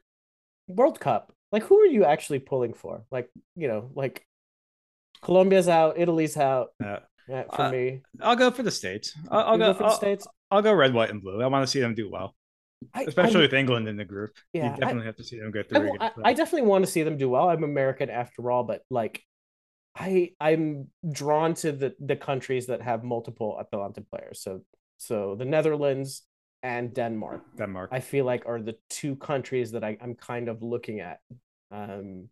[0.67, 3.05] World Cup, like who are you actually pulling for?
[3.11, 4.25] Like you know, like
[5.21, 6.69] Colombia's out, Italy's out.
[6.83, 9.13] uh, Yeah, for Uh, me, I'll go for the states.
[9.31, 10.27] I'll, I'll You go, for the I'll, states.
[10.51, 11.41] I'll go red, white, and blue.
[11.41, 12.35] I want to see them do well,
[12.93, 14.31] I, especially I, with England in the group.
[14.53, 15.97] Yeah, you definitely have to see them go through.
[15.99, 17.49] I- I definitely want to see them do well.
[17.49, 19.23] I'm American after all, but like,
[19.95, 24.41] I I'm drawn to the the countries that have multiple Atalanta players.
[24.41, 24.61] So
[24.97, 26.23] so the Netherlands
[26.65, 27.41] and Denmark.
[27.57, 27.89] Denmark.
[27.91, 31.19] I feel like are the two countries that I, I'm kind of looking at,
[31.71, 32.27] um,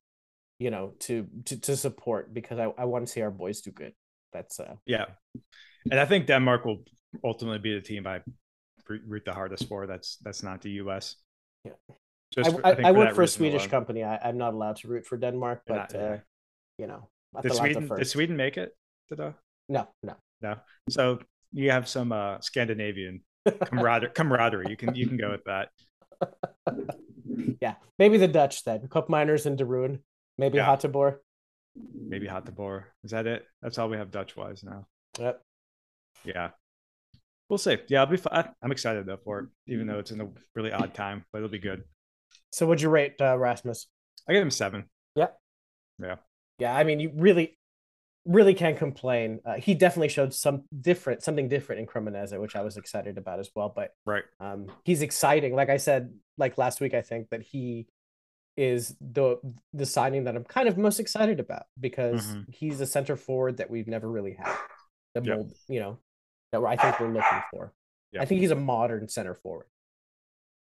[0.58, 3.72] you know, to to, to support because I, I want to see our boys do
[3.72, 3.94] good.
[4.34, 5.06] That's uh yeah,
[5.92, 6.84] and I think Denmark will
[7.24, 8.22] ultimately be the team I
[8.90, 9.86] root the hardest for.
[9.86, 11.16] That's that's not the U.S.
[11.64, 11.74] Yeah.
[12.34, 13.70] Just I, for- I, think I work for a Swedish alone.
[13.70, 14.04] company.
[14.04, 16.14] I, I'm not allowed to root for Denmark, You're but not, yeah.
[16.14, 16.18] uh,
[16.80, 17.10] you know,
[17.44, 18.08] Did Sweden did.
[18.08, 18.76] Sweden make it
[19.10, 19.34] to the
[19.70, 20.16] No, no.
[20.42, 20.56] no?
[20.90, 21.20] So
[21.52, 24.12] you have some uh, Scandinavian camaraderie.
[24.14, 24.66] camaraderie.
[24.70, 25.70] You can you can go with that.
[27.62, 28.88] yeah, maybe the Dutch then.
[28.88, 30.00] Koopmeiners and De Roon.
[30.38, 30.76] Maybe Yeah.
[31.76, 32.84] Maybe Hateboer.
[33.04, 33.46] Is that it?
[33.62, 34.86] That's all we have Dutch wise now.
[35.20, 35.42] Yep.
[36.24, 36.50] Yeah.
[37.50, 37.78] We'll see.
[37.88, 38.20] Yeah, I'll be.
[38.32, 41.50] I'm excited though for it, even though it's in a really odd time, but it'll
[41.50, 41.84] be good.
[42.52, 43.88] So would you rate uh, Rasmus?
[44.28, 44.86] I give him seven.
[45.16, 45.28] Yeah.
[46.02, 46.16] Yeah.
[46.60, 47.58] Yeah, I mean, you really,
[48.26, 49.40] really can't complain.
[49.46, 53.40] Uh, he definitely showed some different, something different in Cremonese, which I was excited about
[53.40, 53.70] as well.
[53.76, 54.24] But Right.
[54.40, 55.56] um, he's exciting.
[55.56, 57.88] Like I said, like last week, I think that he
[58.56, 59.38] is the
[59.74, 62.54] the signing that I'm kind of most excited about because Mhm.
[62.54, 64.56] he's a center forward that we've never really had.
[65.16, 65.36] The Yep.
[65.38, 66.00] mold, you know,
[66.52, 67.74] that we're, I think we're looking for.
[68.18, 69.66] I think he's a modern center forward.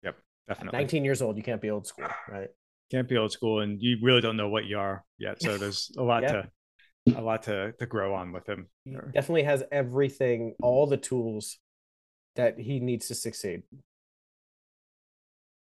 [0.01, 0.79] Yep, Definitely.
[0.79, 2.49] 19 years old, you can't be old school, right?
[2.89, 5.39] Can't be old school, and you really don't know what you are yet.
[5.41, 6.51] So there's a lot to
[7.15, 8.67] a lot to to grow on with him.
[8.85, 11.57] He definitely has everything, all the tools
[12.35, 13.63] that he needs to succeed.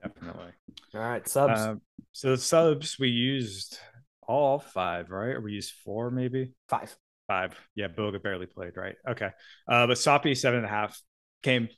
[0.03, 0.53] Definitely.
[0.95, 1.61] All right, subs.
[1.61, 1.81] Um,
[2.13, 3.79] so the subs we used
[4.27, 5.31] all five, right?
[5.31, 6.95] Or we used four, maybe Five.
[7.27, 7.59] five.
[7.75, 8.97] Yeah, Boga barely played, right?
[9.09, 9.31] Okay.
[9.69, 11.01] Uh, but Soppy seven and a half
[11.43, 11.69] came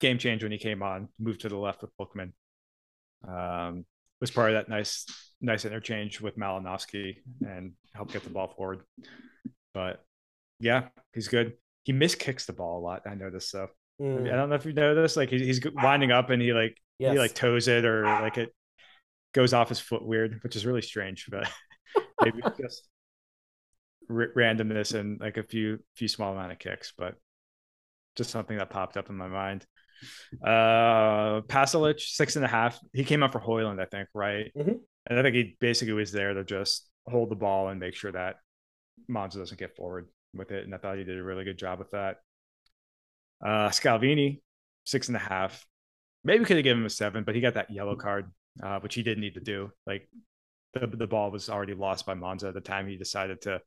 [0.00, 2.32] game change when he came on, moved to the left with Lookman.
[3.26, 3.84] Um,
[4.20, 5.06] was part of that nice
[5.44, 8.80] nice interchange with Malinovskyi and help get the ball forward.
[9.72, 10.04] But
[10.60, 11.54] yeah, he's good.
[11.84, 13.02] He miskicks the ball a lot.
[13.06, 13.68] I noticed so.
[14.00, 17.12] I Mm, don't know if you noticed, like he's winding up and he like yes.
[17.12, 18.52] he like toes it or like it
[19.32, 21.26] goes off his foot weird, which is really strange.
[21.30, 21.48] But
[22.20, 22.88] maybe just
[24.10, 27.14] r- randomness and like a few few small amount of kicks, but
[28.16, 29.66] just something that popped up in my mind.
[30.44, 32.78] Uh, Pasalic six and a half.
[32.92, 34.52] He came up for Højlund, I think, right?
[34.56, 34.80] Mhm.
[35.06, 38.12] And I think he basically was there to just hold the ball and make sure
[38.12, 38.36] that
[39.08, 40.64] Monza doesn't get forward with it.
[40.64, 42.16] And I thought he did a really good job with that.
[43.44, 44.40] Uh, Scalvini
[44.84, 45.66] six and a half.
[46.24, 48.94] Maybe could have given him a seven, but he got that yellow card, uh, which
[48.94, 49.70] he didn't need to do.
[49.86, 50.08] Like
[50.72, 53.60] the the ball was already lost by Monza at the time he decided to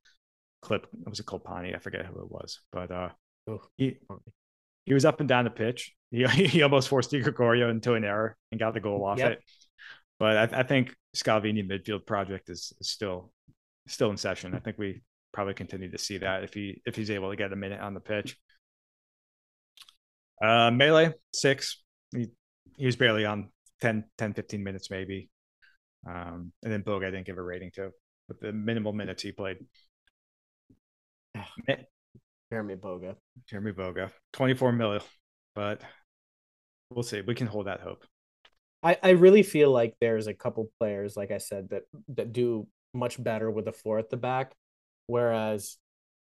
[0.61, 0.87] clip.
[1.05, 3.09] It was a Colpani, I forget who it was, but uh,
[3.77, 3.97] he
[4.85, 5.93] he was up and down the pitch.
[6.09, 9.31] He he almost forced Di Gregorio into an error and got the goal off Yep.
[9.33, 9.43] it.
[10.19, 13.31] But I, I think Scalvini midfield project is, is still
[13.87, 14.53] still in session.
[14.53, 15.01] I think we
[15.33, 17.93] probably continue to see that if he if he's able to get a minute on
[17.93, 18.37] the pitch.
[20.41, 21.83] Uh, Mæhle six.
[22.11, 22.27] He,
[22.77, 23.49] he was barely on
[23.81, 25.29] 10, 10, 15 minutes maybe.
[26.07, 27.91] Um, and then Boga I didn't give a rating to
[28.27, 29.57] with the minimal minutes he played.
[32.51, 33.15] Jeremy Boga.
[33.49, 35.01] Jeremy Boga, 24 million,
[35.55, 35.81] but
[36.89, 37.21] we'll see.
[37.21, 38.05] We can hold that hope.
[38.83, 42.67] I, I really feel like there's a couple players, like I said, that that do
[42.93, 44.53] much better with the four at the back,
[45.07, 45.77] whereas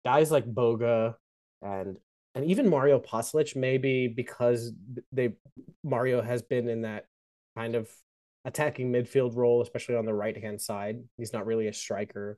[0.06, 1.16] guys like Boga
[1.62, 1.98] and
[2.36, 4.72] and even Mario Pasalic, maybe because
[5.12, 5.34] they
[5.84, 7.06] Mario has been in that
[7.56, 7.90] kind of
[8.46, 11.04] attacking midfield role, especially on the right hand side.
[11.18, 12.38] He's not really a striker.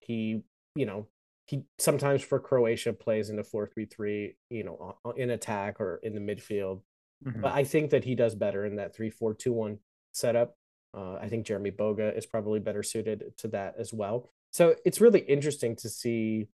[0.00, 0.42] He,
[0.74, 1.06] you know,
[1.46, 6.20] he sometimes for Croatia plays in a 4-3-3, you know, in attack or in the
[6.20, 6.80] midfield.
[7.26, 7.40] Mm-hmm.
[7.40, 9.78] But I think that he does better in that 3-4-2-1
[10.12, 10.56] setup.
[10.96, 14.30] Uh, I think Jeremy Boga is probably better suited to that as well.
[14.52, 16.48] So it's really interesting to see.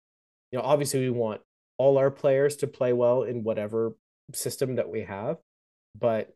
[0.52, 1.41] You know, obviously we want
[1.78, 3.95] all our players to play well in whatever
[4.34, 5.38] system that we have,
[5.99, 6.34] but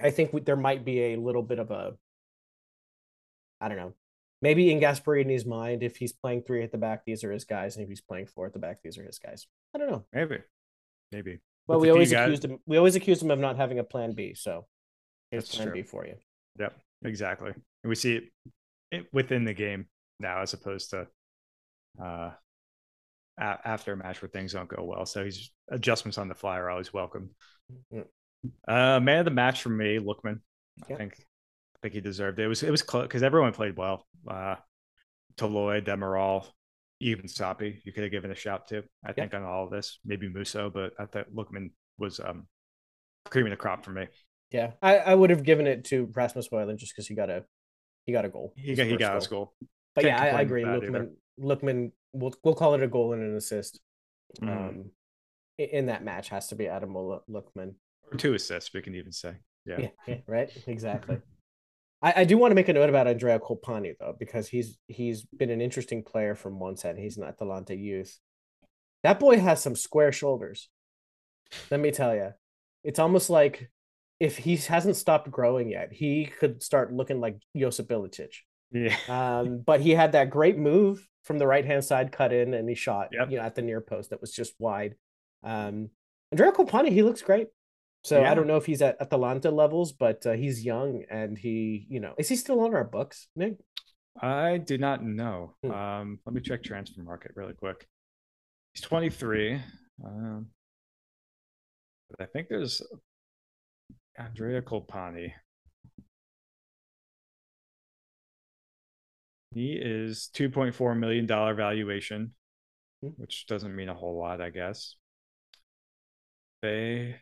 [0.00, 1.94] I think we, there might be a little bit of a,
[3.60, 3.94] I don't know,
[4.40, 7.76] maybe in Gasperini's mind, if he's playing three at the back, these are his guys,
[7.76, 9.46] and if he's playing four at the back, these are his guys.
[9.74, 10.04] I don't know.
[10.12, 10.38] Maybe,
[11.10, 11.40] maybe.
[11.66, 12.58] But we always accused him.
[12.66, 14.34] We always accused him of not having a plan B.
[14.34, 14.66] So
[15.30, 15.74] here's That's plan true.
[15.74, 16.16] B for you.
[16.58, 17.52] Yep, exactly.
[17.52, 18.30] And we see
[18.90, 19.86] it within the game
[20.20, 21.06] now, as opposed to
[22.02, 22.30] uh,
[23.38, 25.06] after a match where things don't go well.
[25.06, 27.30] So he's adjustments on the fly are always welcome.
[27.92, 28.02] Mm-hmm.
[28.66, 30.40] Uh, man of the match for me, Lookman.
[30.82, 32.44] I think I think he deserved it.
[32.44, 34.06] It was it was close because everyone played well.
[34.28, 34.56] Uh,
[35.36, 36.46] Toloi, Demiral,
[37.02, 38.82] even Soppy, you could have given a shout to.
[39.04, 42.46] I think on all of this, maybe Musso, but I thought Lookman was um
[43.26, 44.06] creaming the crop for me.
[44.50, 47.44] Yeah, I, I would have given it to Rasmus Højlund just because he got a
[48.04, 48.52] he got a goal.
[48.56, 49.14] He got he got goal.
[49.16, 49.54] his goal.
[49.94, 50.62] But Can't yeah, I, I agree.
[50.64, 51.10] Lookman
[51.40, 53.80] Lookman, we'll we'll call it a goal and an assist.
[54.40, 54.48] Mm.
[54.48, 54.90] Um,
[55.58, 57.74] in that match has to be Adam Lookman
[58.12, 58.72] or two assists.
[58.72, 59.34] We can even say,
[59.64, 61.18] yeah, yeah, yeah right, exactly.
[62.02, 65.22] I, I do want to make a note about Andrea Colpani though, because he's he's
[65.24, 66.94] been an interesting player from Monza.
[66.96, 68.18] He's an Atalanta youth.
[69.02, 70.68] That boy has some square shoulders.
[71.70, 72.32] Let me tell you,
[72.84, 73.70] it's almost like
[74.20, 78.34] if he hasn't stopped growing yet, he could start looking like Josip Ilicic.
[78.70, 78.96] Yeah.
[79.08, 82.68] Um, but he had that great move from the right hand side, cut in, and
[82.68, 83.30] he shot yep.
[83.30, 84.94] you know at the near post that was just wide.
[85.44, 85.90] Um,
[86.30, 87.48] Andrea Colpani, he looks great.
[88.04, 88.30] So yeah.
[88.30, 92.00] I don't know if he's at Atalanta levels, but uh, he's young and he, you
[92.00, 93.58] know, is he still on our books, Nick?
[94.20, 95.54] I do not know.
[95.62, 95.70] Hmm.
[95.70, 97.86] Um, let me check Transfermarkt really quick.
[98.74, 99.60] He's 23.
[100.04, 100.46] Um,
[102.10, 102.82] but I think there's
[104.18, 105.32] Andrea Colpani.
[109.54, 112.34] He is $2.4 million valuation,
[113.00, 113.10] hmm.
[113.16, 114.96] which doesn't mean a whole lot, I guess.
[116.62, 117.16] They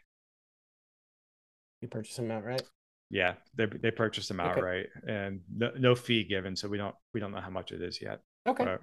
[1.81, 2.63] you purchase them outright.
[3.11, 5.13] Yeah, they they purchased them outright, okay.
[5.13, 8.01] and no, no fee given, so we don't we don't know how much it is
[8.01, 8.21] yet.
[8.47, 8.65] Okay.
[8.65, 8.83] But,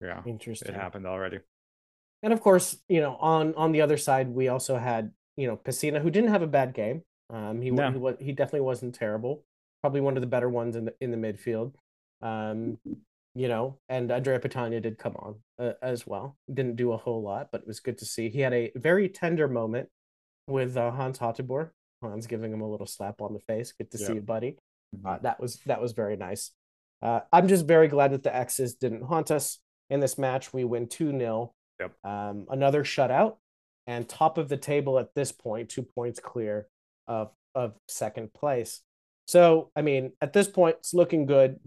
[0.00, 0.74] yeah, interesting.
[0.74, 1.40] It happened already.
[2.22, 5.56] And of course, you know, on on the other side, we also had you know
[5.56, 7.02] Pessina, who didn't have a bad game.
[7.30, 7.90] Um, he no.
[7.90, 9.44] he was he definitely wasn't terrible.
[9.82, 11.74] Probably one of the better ones in the in the midfield.
[12.22, 12.78] Um,
[13.34, 16.38] you know, and Andrea Petagna did come on uh, as well.
[16.52, 18.30] Didn't do a whole lot, but it was good to see.
[18.30, 19.88] He had a very tender moment
[20.46, 21.70] with uh, Hans Hateboer.
[22.02, 23.72] Hans giving him a little slap on the face.
[23.72, 24.58] Good to see you, buddy.
[24.94, 25.06] Mm-hmm.
[25.06, 26.50] Uh, that was that was very nice.
[27.02, 29.58] Uh, I'm just very glad that the X's didn't haunt us
[29.90, 30.52] in this match.
[30.52, 31.52] We win 2 0.
[31.80, 31.92] Yep.
[32.04, 33.36] Um, another shutout
[33.86, 36.66] and top of the table at this point, two points clear
[37.06, 38.80] of, of second place.
[39.26, 41.58] So, I mean, at this point, it's looking good,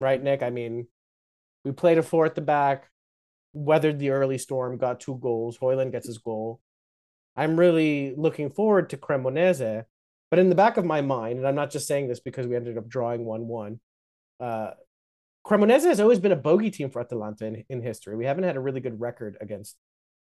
[0.00, 0.42] right, Nick?
[0.42, 0.86] I mean,
[1.64, 2.88] we played a four at the back,
[3.52, 5.58] weathered the early storm, got two goals.
[5.58, 6.60] Højlund gets his goal.
[7.36, 9.84] I'm really looking forward to Cremonese.
[10.30, 12.54] But in the back of my mind, and I'm not just saying this because we
[12.54, 13.80] ended up drawing 1 1,
[14.40, 14.70] uh,
[15.44, 18.16] Cremonese has always been a bogey team for Atalanta in, in history.
[18.16, 19.76] We haven't had a really good record against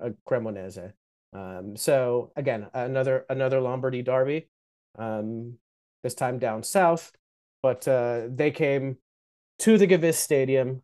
[0.04, 0.94] uh, Cremonese.
[1.34, 4.48] Um, so again, another another Lombardy derby,
[4.98, 5.58] um,
[6.04, 7.12] this time down south,
[7.62, 8.98] but uh, they came
[9.60, 10.82] to the Gewiss Stadium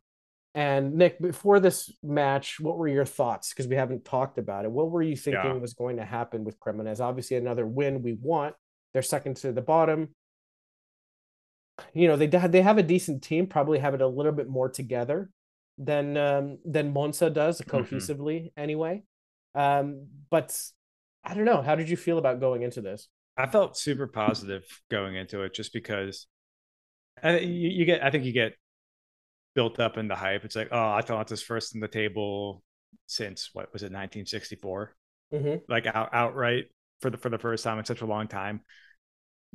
[0.54, 3.54] and Nick, before this match, what were your thoughts?
[3.54, 4.72] Because we haven't talked about it.
[4.72, 5.54] What were you thinking yeah.
[5.54, 7.00] was going to happen with Cremonese?
[7.00, 8.56] Obviously, another win we want.
[8.94, 10.10] They're second to the bottom.
[11.94, 13.48] You know, they they have a decent team.
[13.48, 15.30] Probably have it a little bit more together
[15.78, 17.78] than um, than Monza does mm-hmm.
[17.78, 18.60] cohesively, mm-hmm.
[18.60, 19.04] anyway.
[19.56, 20.58] Um, but
[21.24, 21.62] I don't know.
[21.62, 23.08] How did you feel about going into this?
[23.38, 26.28] I felt super positive going into it, just because
[27.24, 28.04] I, you, you get.
[28.04, 28.54] I think you get
[29.56, 30.46] built up in the hype.
[30.46, 32.64] It's like, oh, Atalanta's first in the table
[33.08, 34.96] since what was it, 1964?
[35.34, 35.56] Mm-hmm.
[35.70, 36.66] Like out, outright
[37.02, 38.62] for the for the first time in such a long time.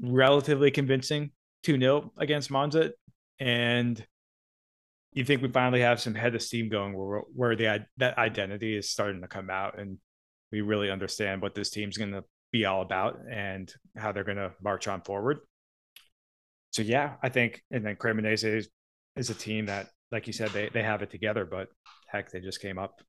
[0.01, 1.31] Relatively convincing
[1.65, 2.93] 2 0 against Monza.
[3.39, 4.05] And
[5.13, 8.77] you think we finally have some head of steam going where where the that identity
[8.77, 9.99] is starting to come out and
[10.53, 14.37] we really understand what this team's going to be all about and how they're going
[14.37, 15.39] to march on forward.
[16.71, 18.67] So yeah, I think and then Cremonese
[19.17, 21.69] is, a team that like you said they they have it together but
[22.09, 23.01] heck they just came up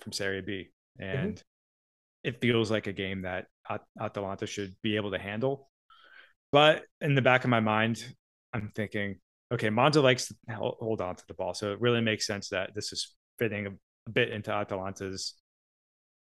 [0.00, 1.18] from Serie B mm-hmm.
[1.18, 2.28] and mm-hmm.
[2.28, 3.46] it feels like a game that
[4.00, 5.68] Atalanta should be able to handle.
[6.52, 8.04] But in the back of my mind,
[8.52, 9.16] I'm thinking
[9.52, 11.54] okay, Monza likes to hold on to the ball.
[11.54, 13.70] So it really makes sense that this is fitting a,
[14.06, 15.34] a bit into Atalanta's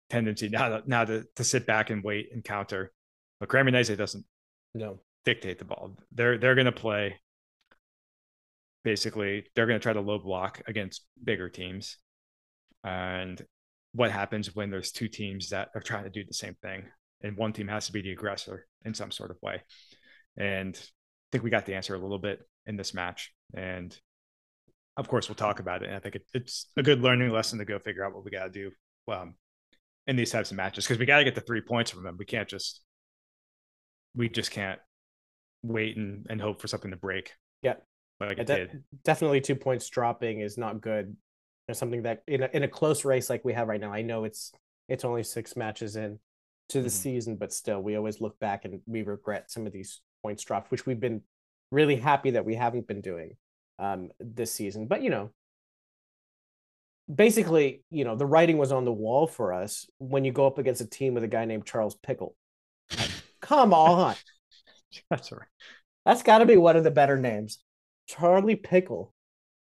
[0.09, 2.91] tendency now to, now to, to sit back and wait and counter.
[3.39, 4.25] But Cremonese doesn't
[4.73, 4.99] no.
[5.23, 5.97] dictate the ball.
[6.11, 7.15] They're they're going to play.
[8.85, 11.97] Basically, they're going to try to low block against bigger teams.
[12.83, 13.43] And
[13.93, 16.85] what happens when there's two teams that are trying to do the same thing,
[17.21, 19.63] and one team has to be the aggressor in some sort of way.
[20.37, 23.33] And I think we got the answer a little bit in this match.
[23.55, 23.97] And
[24.97, 25.87] of course, we'll talk about it.
[25.87, 28.31] And I think it, it's a good learning lesson to go figure out what we
[28.31, 28.71] got to do
[29.11, 29.33] um,
[30.05, 32.17] in these types of matches because we got to get the three points from them.
[32.19, 32.81] We can't just,
[34.15, 34.79] we just can't
[35.63, 37.31] wait and, and hope for something to break.
[37.63, 37.75] Yeah.
[38.19, 38.83] Like it de- did.
[39.03, 41.15] Definitely two points dropping is not good.
[41.67, 44.01] There's something that in a, in a close race like we have right now, I
[44.01, 44.51] know it's,
[44.87, 46.19] it's only six matches in
[46.69, 46.89] to the mm-hmm.
[46.89, 50.71] season, but still we always look back and we regret some of these points dropped,
[50.71, 51.21] which we've been
[51.71, 53.35] really happy that we haven't been doing
[53.79, 54.87] um, this season.
[54.87, 55.31] But you know,
[57.13, 60.57] basically, you know, the writing was on the wall for us when you go up
[60.57, 62.35] against a team with a guy named Charles Pickel.
[63.41, 64.15] Come on,
[65.09, 65.47] that's right.
[66.05, 67.59] That's got to be one of the better names,
[68.07, 69.13] Charlie Pickel.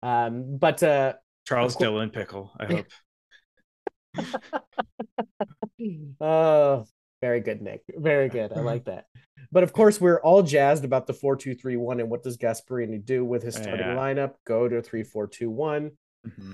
[0.03, 1.15] Um, but uh,
[1.47, 1.89] Charles course...
[1.89, 2.53] Dylan Pickle.
[2.59, 2.87] I hope.
[6.21, 6.85] oh,
[7.21, 7.83] very good, Nick.
[7.97, 8.53] Very good.
[8.53, 9.07] I like that.
[9.53, 12.37] But of course, we're all jazzed about the 4 2 3 1 and what does
[12.37, 13.97] Gasperini do with his starting yeah.
[13.97, 14.35] lineup?
[14.45, 15.91] Go to 3 4 2 1,
[16.27, 16.53] mm-hmm.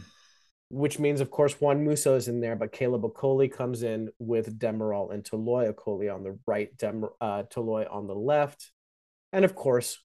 [0.68, 4.58] which means, of course, Juan Musso is in there, but Caleb Okoli comes in with
[4.58, 5.72] Demiral and Toloi.
[5.72, 8.70] Okoli on the right, Dem- uh, Toloi on the left.
[9.32, 9.98] And of course,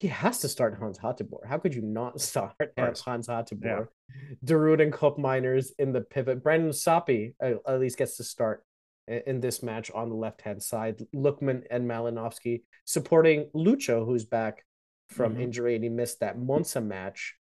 [0.00, 1.46] he has to start Hans Hateboer.
[1.46, 3.62] How could you not start Hans Hateboer?
[3.62, 4.34] Yeah.
[4.42, 6.42] De Roon and Koopmeiners in the pivot.
[6.42, 8.64] Brandon Soppy uh, at least gets to start
[9.06, 11.04] in this match on the left hand side.
[11.14, 14.64] Lookman and Malinovskyi supporting Lucho, who's back
[15.10, 15.42] from mm-hmm.
[15.42, 17.36] injury and he missed that Monza match.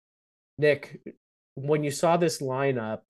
[0.57, 1.01] Nick,
[1.55, 3.01] when you saw this lineup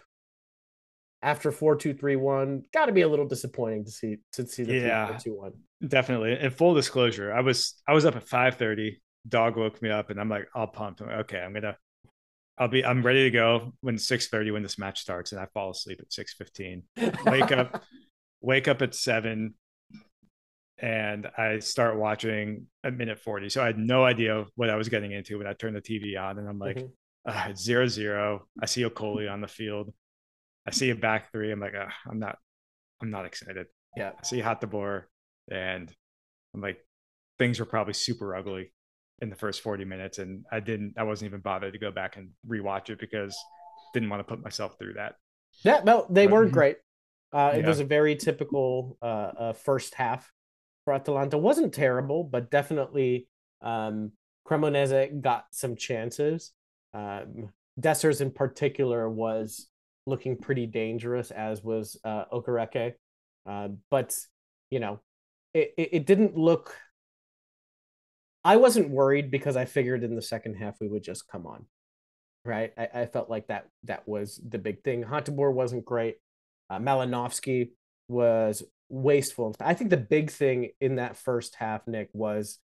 [1.21, 4.63] after four two three one, got to be a little disappointing to see to see
[4.63, 5.53] the yeah, two one.
[5.85, 6.37] Definitely.
[6.39, 9.01] In full disclosure, I was I was up at five thirty.
[9.27, 11.01] Dog woke me up, and I'm like all pumped.
[11.01, 11.77] I'm like, okay, I'm gonna
[12.57, 15.71] I'll be I'm ready to go when 6:30 when this match starts and I fall
[15.71, 16.83] asleep at 6:15.
[17.25, 17.83] Wake up
[18.41, 19.55] wake up at seven
[20.77, 23.49] and I start watching at minute 40.
[23.49, 26.19] So I had no idea what I was getting into when I turned the TV
[26.19, 26.37] on.
[26.37, 27.51] And I'm like, mm-hmm.
[27.51, 28.47] uh, zero zero.
[28.61, 29.93] I see Okoli on the field.
[30.67, 31.51] I see a back three.
[31.51, 32.37] I'm like, uh, I'm not,
[33.01, 33.67] I'm not excited.
[33.95, 34.11] Yeah.
[34.19, 35.03] I see Hateboer
[35.49, 35.91] and
[36.53, 36.85] I'm like,
[37.39, 38.73] things were probably super ugly
[39.19, 40.19] in the first 40 minutes.
[40.19, 43.37] And I didn't, I wasn't even bothered to go back and rewatch it because
[43.93, 45.15] didn't want to put myself through that.
[45.63, 46.77] Yeah, no, they but, weren't great.
[47.31, 47.59] Uh, yeah.
[47.59, 50.31] It was a very typical uh, uh, first half
[50.83, 51.37] for Atalanta.
[51.37, 53.27] wasn't terrible, but definitely
[53.61, 54.11] um,
[54.45, 56.51] Cremonese got some chances.
[56.93, 57.49] Um,
[57.79, 59.67] Dessers in particular was
[60.05, 62.93] looking pretty dangerous, as was uh, Okereke.
[63.45, 64.15] Uh, but
[64.69, 64.99] you know,
[65.53, 66.75] it, it, it didn't look.
[68.43, 71.65] I wasn't worried because I figured in the second half we would just come on,
[72.43, 72.73] right?
[72.77, 75.03] I, I felt like that that was the big thing.
[75.03, 76.17] Hateboer wasn't great.
[76.69, 77.71] Uh, Malinovskyi
[78.07, 79.55] was wasteful.
[79.59, 82.59] I think the big thing in that first half, Nick, was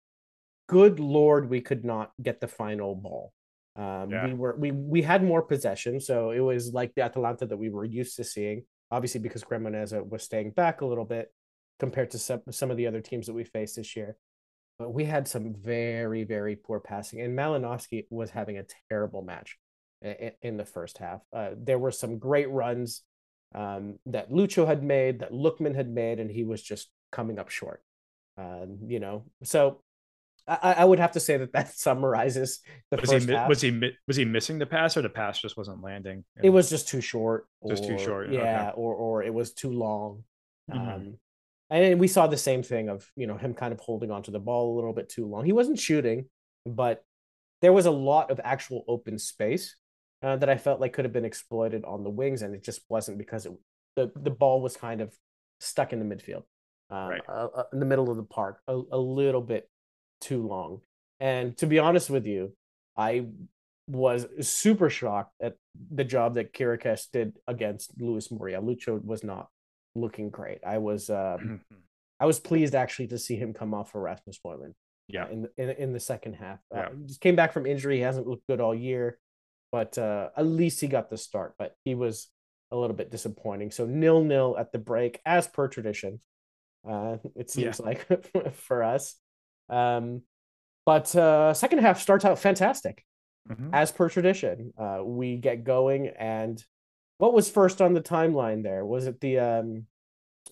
[0.69, 3.33] good lord, we could not get the final ball.
[3.77, 4.27] Um, yeah.
[4.27, 7.71] We were we we had more possession, so it was like the Atalanta that we
[7.71, 8.65] were used to seeing.
[8.91, 11.33] Obviously, because Cremonese was staying back a little bit
[11.81, 14.17] compared to some some of the other teams that we faced this year.
[14.79, 19.57] But we had some very very poor passing, and Malinovskyi was having a terrible match
[20.03, 21.21] in, in the first half.
[21.33, 23.03] Uh, there were some great runs
[23.55, 27.51] um, that Lucho had made, that Lookman had made, and he was just coming up
[27.51, 27.83] short.
[28.37, 29.81] Um, you know, so
[30.47, 32.61] I, I, would have to say that that summarizes
[32.91, 33.49] the was first he, half.
[33.49, 36.25] Was he was he missing the pass, or the pass just wasn't landing?
[36.43, 37.47] It was just too short.
[37.69, 38.31] Just too short.
[38.31, 38.73] Yeah, okay.
[38.77, 40.25] or or it was too long.
[40.71, 40.89] Mm-hmm.
[40.89, 41.19] Um,
[41.75, 44.39] and we saw the same thing of you know him kind of holding onto the
[44.39, 45.45] ball a little bit too long.
[45.45, 46.27] He wasn't shooting,
[46.65, 47.05] but
[47.63, 49.77] there was a lot of actual open space
[50.23, 52.83] uh, that I felt like could have been exploited on the wings, and it just
[52.89, 53.53] wasn't because it,
[53.97, 55.13] the the ball was kind of
[55.61, 56.45] stuck in the midfield,
[56.91, 57.23] um, right.
[57.29, 59.69] uh, uh, in the middle of the park, a, a little bit
[60.21, 60.81] too long.
[61.19, 62.55] And to be honest with you,
[62.97, 63.27] I
[63.89, 65.57] was super shocked at
[65.91, 68.63] the job that Chiriches did against Luis Muriel.
[68.63, 69.49] Lucho was not
[69.95, 70.59] looking great.
[70.67, 71.75] I was um, Mm-hmm.
[72.21, 74.73] I was pleased actually to see him come off for Rasmus Højlund.
[75.09, 75.25] Yeah.
[75.25, 76.61] uh, in, the, in in the second half.
[76.75, 76.89] Uh, Yeah.
[76.99, 77.97] he just came back from injury.
[77.97, 79.19] He hasn't looked good all year,
[79.73, 81.55] but uh, at least he got the start.
[81.59, 82.29] But he was
[82.71, 83.71] a little bit disappointing.
[83.73, 86.21] So nil nil at the break, as per tradition.
[86.89, 88.07] Uh, it seems like
[88.55, 89.17] for us.
[89.69, 90.23] Um,
[90.87, 93.05] but uh, second half starts out fantastic,
[93.51, 93.71] Mhm.
[93.73, 94.73] as per tradition.
[94.79, 96.63] Uh, we get going, and
[97.19, 98.85] what was first on the timeline there?
[98.85, 99.87] Was it the um,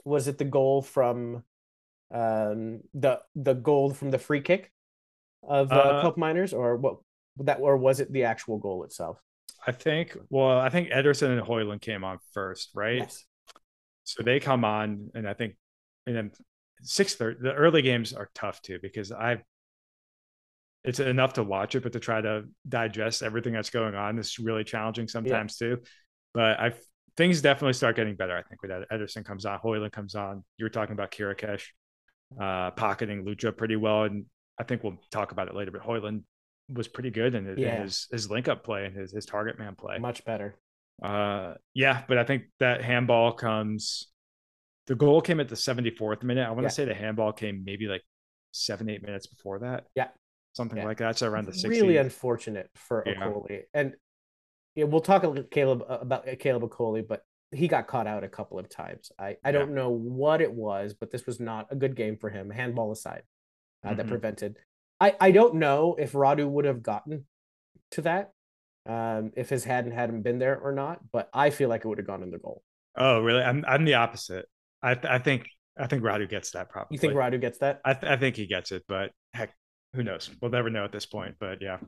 [0.05, 1.45] was it the goal from
[2.11, 4.71] um the the goal from the free kick
[5.43, 6.97] of uh, Uh, Koopmeiners, or what
[7.39, 9.19] that, or was it the actual goal itself?
[9.67, 10.17] I think.
[10.29, 12.99] Well, I think Ederson and Højlund came on first, right?
[12.99, 13.25] Yes.
[14.05, 15.57] So they come on, and I think,
[16.07, 16.31] and then
[16.83, 17.41] six thirty.
[17.41, 19.43] The early games are tough too because I.
[20.85, 24.41] It's enough to watch it, but to try to digest everything that's going on is
[24.41, 25.79] really challenging sometimes too.
[26.35, 26.73] But I
[27.17, 28.37] things definitely start getting better.
[28.37, 30.45] I think with Ed- Ederson comes on, Højlund comes on.
[30.57, 31.63] You were talking about Chiriches,
[32.41, 34.25] uh, pocketing Lucho pretty well, and
[34.59, 35.71] I think we'll talk about it later.
[35.71, 36.23] But Højlund
[36.73, 37.83] was pretty good in his Yeah.
[37.83, 39.99] his, his link up play and his his target man play.
[39.99, 40.57] Much better.
[41.03, 44.09] Uh, yeah, but I think that handball comes.
[44.87, 46.47] The goal came at the 74th minute.
[46.47, 46.69] I want to Yeah.
[46.69, 48.03] say the handball came maybe like
[48.53, 49.87] seven, eight minutes before that.
[49.95, 50.09] Yeah.
[50.55, 50.85] Something Yeah.
[50.85, 51.19] like that.
[51.19, 51.69] So around the 60.
[51.69, 53.15] Really unfortunate for Yeah.
[53.15, 53.63] Okoli.
[53.75, 53.95] And
[54.75, 58.25] yeah, we'll talk a little Caleb uh, about Caleb Okoli, but he got caught out
[58.25, 59.13] a couple of times.
[59.19, 62.31] I, I don't know what it was, but this was not a good game for
[62.31, 63.23] him, handball aside,
[63.85, 64.09] uh, that Mhm.
[64.09, 64.57] prevented.
[65.01, 67.27] I, I don't know if Radu would have gotten
[67.91, 68.33] to that
[68.87, 71.99] um, if his hadn't hadn't been there or not, but I feel like it would
[71.99, 72.63] have gone in the goal.
[72.97, 73.43] oh, really?
[73.43, 74.47] I'm I'm the opposite.
[74.83, 75.47] I th- I think
[75.79, 76.95] I think Radu gets that probably.
[76.95, 77.81] You think Radu gets that?
[77.85, 79.55] I th- I think he gets it, but heck,
[79.95, 80.31] who knows?
[80.41, 81.37] We'll never know at this point.
[81.39, 81.79] But yeah,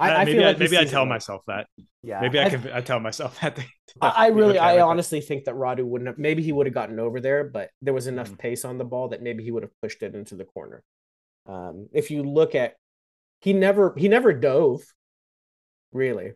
[0.00, 1.66] I, Uh, I maybe feel I, like he maybe I tell myself that.
[2.02, 3.58] Yeah, Maybe I, I- can I tell myself that.
[4.00, 6.18] I, I really, I honestly honestly think that Radu wouldn't have.
[6.18, 8.38] Maybe he would have gotten over there, but there was enough Mhm.
[8.38, 10.82] pace on the ball that maybe he would have pushed it into the corner.
[11.46, 12.74] Um, if you look at,
[13.40, 14.82] he never, he never dove,
[15.92, 16.32] really.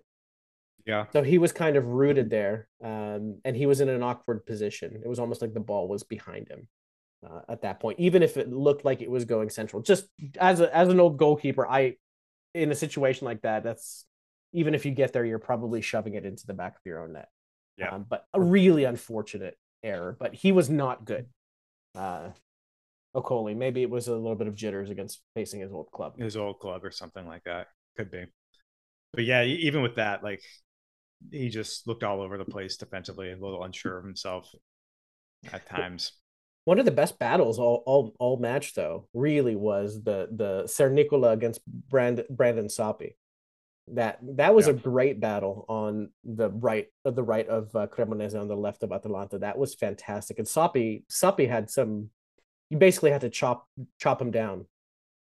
[0.87, 1.07] Yeah.
[1.12, 5.01] So he was kind of rooted there, um, and he was in an awkward position.
[5.03, 6.69] It was almost like the ball was behind him
[7.27, 9.83] uh, at that point, even if it looked like it was going central.
[9.83, 10.07] Just
[10.39, 11.97] as a, as an old goalkeeper, I,
[12.55, 14.07] in a situation like that, that's
[14.53, 17.13] even if you get there, you're probably shoving it into the back of your own
[17.13, 17.29] net.
[17.77, 17.91] Yeah.
[17.91, 20.17] Um, but a really unfortunate error.
[20.19, 21.27] But he was not good.
[21.95, 22.31] Uh,
[23.15, 26.19] Okoli, maybe it was a little bit of jitters against facing his old club.
[26.19, 27.69] his old club or something like that.
[27.97, 28.27] Could be.
[29.13, 30.43] But yeah, even with that, like
[31.31, 34.53] he just looked all over the place defensively, a little unsure of himself
[35.53, 36.13] at times.
[36.65, 41.33] One of the best battles all all all match though really was the the Sernicola
[41.33, 43.17] against Brand, Brandon Soppy.
[43.89, 44.73] That that was Yeah.
[44.73, 48.83] a great battle on the right of the right of uh, Cremonese on the left
[48.83, 49.39] of Atalanta.
[49.39, 50.39] That was fantastic.
[50.39, 52.11] And Soppy Soppy had some.
[52.71, 53.69] You basically had to chop
[54.01, 54.67] chop him down.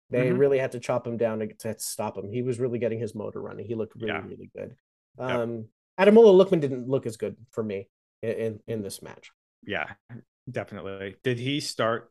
[0.08, 0.38] They Mhm.
[0.38, 2.30] really had to chop him down to, to stop him.
[2.30, 3.66] He was really getting his motor running.
[3.66, 4.24] He looked really Yeah.
[4.26, 4.74] really good.
[5.18, 5.40] Yeah.
[5.42, 5.68] Um,
[6.00, 7.88] Ademola Lookman didn't look as good for me
[8.22, 9.32] in in, in this match.
[9.66, 9.92] Yeah,
[10.50, 11.16] definitely.
[11.22, 12.10] Did he start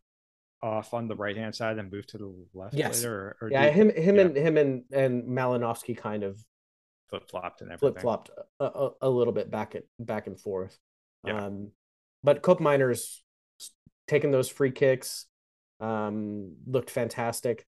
[0.61, 2.97] off on the right hand side and move to the left Yes.
[2.99, 3.35] later?
[3.41, 4.21] Or, or Yeah, did him him yeah.
[4.21, 6.43] and him and and Malinovskyi kind of
[7.09, 7.93] flip flopped and everything?
[7.93, 8.29] flip flopped
[8.59, 10.77] a, a, a little bit back at back and forth.
[11.25, 11.45] Yeah.
[11.45, 11.71] Um,
[12.23, 13.19] but Koopmeiners
[14.07, 15.25] taking those free kicks
[15.79, 17.65] um, looked fantastic.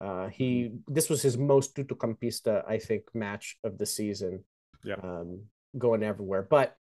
[0.00, 0.92] Uh, he Mm-hmm.
[0.94, 4.44] this was his most tuttocampista, I think, match of the season.
[4.84, 4.96] Yeah.
[5.02, 5.44] Um,
[5.76, 6.76] going everywhere, but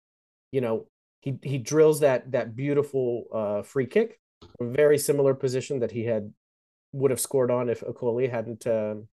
[0.52, 0.88] you know
[1.26, 4.20] he he drills that that beautiful uh, free kick,
[4.62, 6.32] a very similar position that he had
[6.94, 9.08] would have scored on if Okoli hadn't um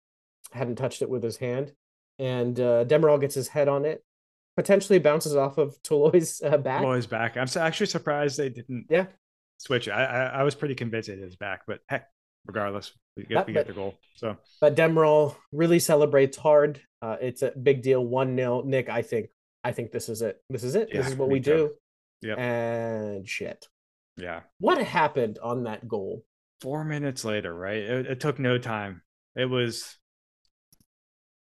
[0.51, 1.73] hadn't touched it with his hand.
[2.19, 4.03] And uh, Demiral gets his head on it,
[4.55, 6.83] potentially bounces off of Toloi's uh, back.
[6.83, 7.37] Always back.
[7.37, 9.07] I'm actually surprised they didn't Yeah.
[9.57, 9.87] switch.
[9.89, 12.09] I, I I was pretty convinced it is back, but heck,
[12.45, 13.95] regardless, we get Yeah, we get but- the goal.
[14.17, 16.81] So But Demiral really celebrates hard.
[17.01, 18.05] Uh, it's a big deal.
[18.05, 19.29] One 0 Nick, I think.
[19.63, 20.41] I think this is it.
[20.49, 20.89] This is it.
[20.91, 21.55] this is what we too.
[21.55, 21.71] do.
[22.21, 22.37] Yep.
[22.37, 23.67] And shit.
[24.17, 26.23] yeah, What happened on that goal?
[26.61, 27.77] four minutes later, right?
[27.81, 29.01] It, it took no time.
[29.35, 29.97] It was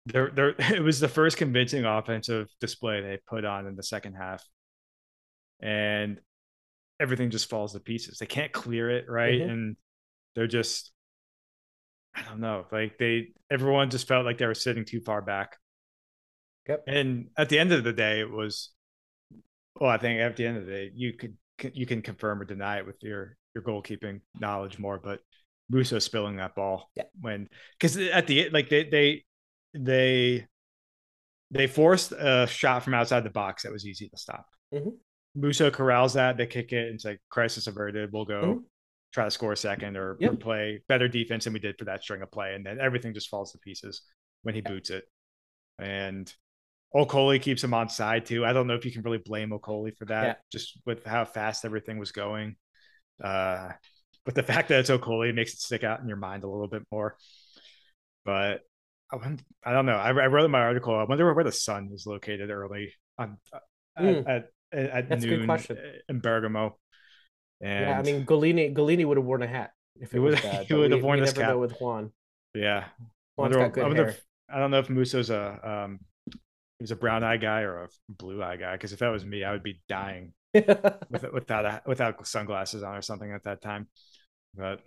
[0.05, 0.31] there.
[0.33, 0.55] There.
[0.73, 4.41] It was the first convincing offensive display they put on in the second half,
[5.59, 6.19] and
[6.99, 8.19] everything just falls to pieces.
[8.19, 9.49] They can't clear it right, Mhm.
[9.51, 9.75] and
[10.35, 10.91] they're just.
[12.15, 12.65] I don't know.
[12.71, 15.57] Like they, everyone just felt like they were sitting too far back.
[16.67, 16.83] Yep.
[16.87, 18.69] And at the end of the day, it was.
[19.79, 21.37] Well, I think at the end of the day, you could
[21.73, 25.19] you can confirm or deny it with your your goalkeeping knowledge more, but
[25.69, 27.03] Russo spilling that ball Yeah.
[27.19, 27.47] when
[27.79, 29.23] because at the like they they
[29.73, 30.47] they
[31.51, 34.45] they forced a shot from outside the box that was easy to stop.
[34.73, 34.89] Mm-hmm.
[35.35, 36.37] Musso corrals that.
[36.37, 38.11] They kick it and say, crisis averted.
[38.11, 38.59] We'll go mm-hmm.
[39.13, 40.33] try to score a second or, yep.
[40.33, 42.53] or, play better defense than we did for that string of play.
[42.55, 44.01] And then everything just falls to pieces
[44.43, 45.03] when he boots it.
[45.77, 46.33] And
[46.95, 48.45] Okoli keeps him on side too.
[48.45, 50.33] I don't know if you can really blame Okoli for that, yeah.
[50.51, 52.55] just with how fast everything was going.
[53.23, 53.69] Uh,
[54.25, 56.67] but the fact that it's Okoli makes it stick out in your mind a little
[56.67, 57.15] bit more.
[58.25, 58.61] But
[59.11, 59.17] I,
[59.63, 59.95] I don't know.
[59.95, 60.95] I, I, wrote in my article.
[60.95, 63.37] I wonder where the sun is located early on
[63.99, 64.23] mm.
[64.27, 65.49] at, at, at noon
[66.09, 66.77] in Bergamo.
[67.61, 70.39] And yeah, I mean, Gollini Gollini would have worn a hat if it, it was
[70.41, 70.65] bad.
[70.65, 72.11] he would have worn we his cap with Juan.
[72.55, 72.85] Yeah,
[73.37, 74.07] Juan's wonder, got good hair.
[74.09, 75.99] If, I don't know if Musso's a um,
[76.81, 78.71] he was a brown eye guy or a blue eye guy.
[78.71, 82.97] Because if that was me, I would be dying with, without a, without sunglasses on
[82.97, 83.87] or something at that time.
[84.55, 84.79] But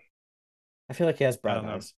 [0.91, 1.95] I feel like he has brown eyes.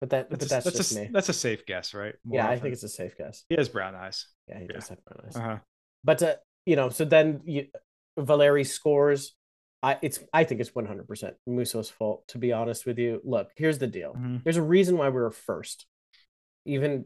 [0.00, 1.10] But that, that's but that's, a, that's just a, me.
[1.12, 2.14] That's a safe guess, right?
[2.24, 2.56] More yeah, often.
[2.56, 3.44] I think it's a safe guess.
[3.50, 4.26] He has brown eyes.
[4.48, 4.72] Yeah, he yeah.
[4.72, 5.36] does have brown eyes.
[5.36, 5.58] Uh-huh.
[6.02, 6.34] But uh,
[6.64, 7.66] you know, so then you,
[8.18, 9.34] Valeri scores.
[9.82, 12.26] I it's I think it's 100% Musso's fault.
[12.28, 14.14] To be honest with you, look, here's the deal.
[14.14, 14.38] Mm-hmm.
[14.44, 15.84] There's a reason why we were first.
[16.64, 17.04] Even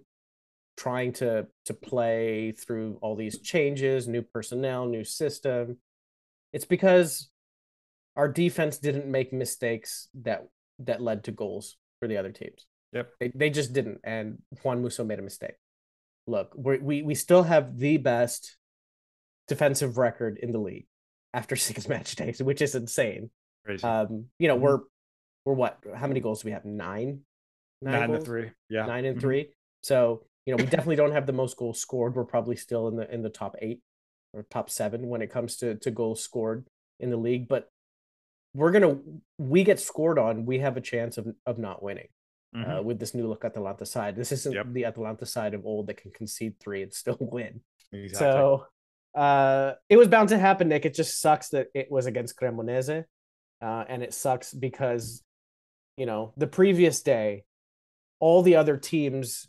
[0.77, 5.79] trying to to play through all these changes, new personnel, new system.
[6.53, 7.29] It's because
[8.17, 10.47] our defense didn't make mistakes that
[10.81, 12.67] that led to goals for the other teams.
[12.93, 13.11] Yep.
[13.21, 14.01] They, they just didn't.
[14.05, 15.55] And Juan Musso made a mistake.
[16.27, 18.57] Look, we we we still have the best
[19.49, 20.87] defensive record in the league
[21.33, 23.31] after six match days, which is insane.
[23.65, 23.83] Crazy.
[23.85, 24.65] Um, you know, mm-hmm.
[24.65, 24.79] we're
[25.45, 25.79] we're what?
[25.95, 26.65] How many goals do we have?
[26.65, 27.21] Nine.
[27.83, 28.51] Nine, Nine to three.
[28.71, 28.87] Yeah.
[28.87, 29.21] Nine and mm-hmm.
[29.21, 29.49] three.
[29.83, 32.15] So you know, we definitely don't have the most goals scored.
[32.15, 33.81] We're probably still in the in the top eight
[34.33, 36.67] or top seven when it comes to to goals scored
[37.01, 37.49] in the league.
[37.49, 37.71] But
[38.55, 38.99] we're gonna
[39.39, 42.09] we get scored on, we have a chance of of not winning.
[42.55, 42.71] Uh, mm-hmm.
[42.71, 44.67] Uh, with this new look Atalanta side, this isn't yep.
[44.71, 47.61] the Atalanta side of old that can concede three and still win.
[47.93, 48.29] Exactly.
[48.29, 48.67] So
[49.21, 50.87] uh, it was bound to happen, Nick.
[50.87, 53.05] It just sucks that it was against Cremonese,
[53.61, 55.25] uh, and it sucks because
[55.97, 57.45] you know the previous day,
[58.21, 59.49] all the other teams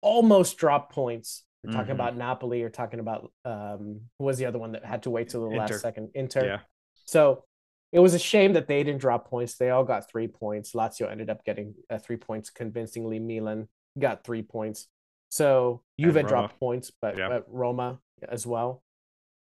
[0.00, 1.44] almost drop points.
[1.64, 1.92] We're talking mm-hmm.
[1.92, 2.60] about Napoli.
[2.60, 5.50] You're talking about um, who was the other one that had to wait till the
[5.50, 5.58] Inter.
[5.58, 6.10] last second?
[6.14, 6.44] Inter.
[6.44, 6.58] Yeah.
[7.04, 7.44] So
[7.92, 9.56] it was a shame that they didn't drop points.
[9.56, 10.72] They all got three points.
[10.72, 13.18] Lazio ended up getting uh, three points convincingly.
[13.18, 13.68] Milan
[13.98, 14.86] got three points.
[15.30, 17.28] So Juve dropped points, but, yeah.
[17.28, 18.82] but Roma as well.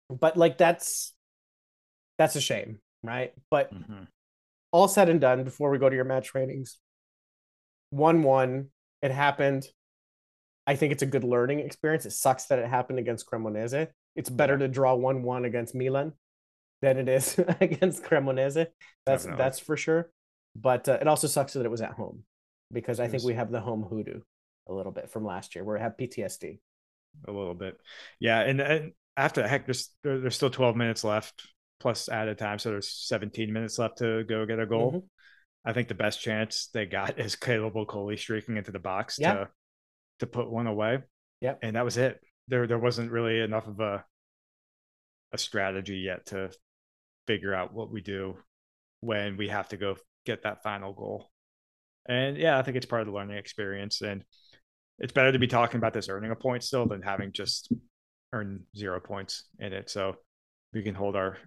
[0.08, 1.12] But like that's
[2.18, 3.32] that's a shame, right?
[3.50, 4.04] But mm-hmm.
[4.72, 6.78] all said and done, before we go to your match ratings,
[7.90, 8.68] one one.
[9.02, 9.66] It happened.
[10.66, 12.06] I think it's a good learning experience.
[12.06, 13.88] It sucks that it happened against Cremonese.
[14.16, 16.12] It's better to draw one one against Milan
[16.82, 18.66] than it is against Cremonese.
[19.04, 19.44] That's Definitely.
[19.44, 20.10] that's for sure.
[20.54, 22.24] But uh, it also sucks that it was at home
[22.72, 24.20] because I think we have the home hoodoo
[24.68, 25.64] a little bit from last year.
[25.64, 26.58] where We have PTSD.
[27.28, 27.78] A little bit,
[28.20, 28.40] yeah.
[28.40, 31.48] And, and after heck, there's there, there's still 12 minutes left
[31.80, 34.90] plus added time, so there's 17 minutes left to go get a goal.
[34.90, 35.06] Mm-hmm.
[35.64, 39.34] I think the best chance they got is Caleb Okoli streaking into the box yeah.
[39.34, 39.48] to
[40.20, 40.98] to put one away.
[41.40, 42.20] Yeah, and that was it.
[42.48, 44.04] There there wasn't really enough of a
[45.32, 46.50] a strategy yet to
[47.26, 48.36] figure out what we do
[49.00, 51.30] when we have to go get that final goal.
[52.08, 54.00] And yeah, I think it's part of the learning experience.
[54.00, 54.24] And
[54.98, 57.72] it's better to be talking about this earning a point still than having just
[58.32, 59.90] earn zero points in it.
[59.90, 60.16] So
[60.72, 61.38] we can hold our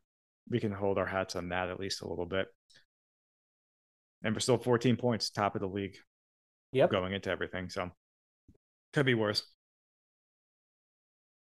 [0.50, 2.48] we can hold our hats on that at least a little bit.
[4.24, 5.96] And we're still 14 points, top of the league.
[6.74, 6.92] Yep.
[6.92, 7.70] Going into everything.
[7.70, 7.90] So
[8.94, 9.44] could be worse.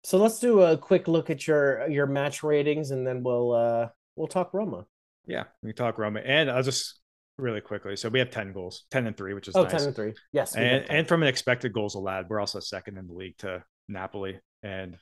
[0.04, 3.88] So let's do a quick look at your your match ratings and then we'll uh
[4.14, 4.86] we'll talk Roma.
[5.26, 6.20] Yeah, we talk Roma.
[6.20, 7.00] And I'll just
[7.38, 7.96] really quickly.
[7.96, 9.72] So we have 10 goals, 10 and 3, which is oh, nice.
[9.72, 10.14] 10 and 3.
[10.32, 10.54] Yes.
[10.54, 14.40] And, and from an expected goals allowed, we're also second in the league to Napoli.
[14.62, 14.96] And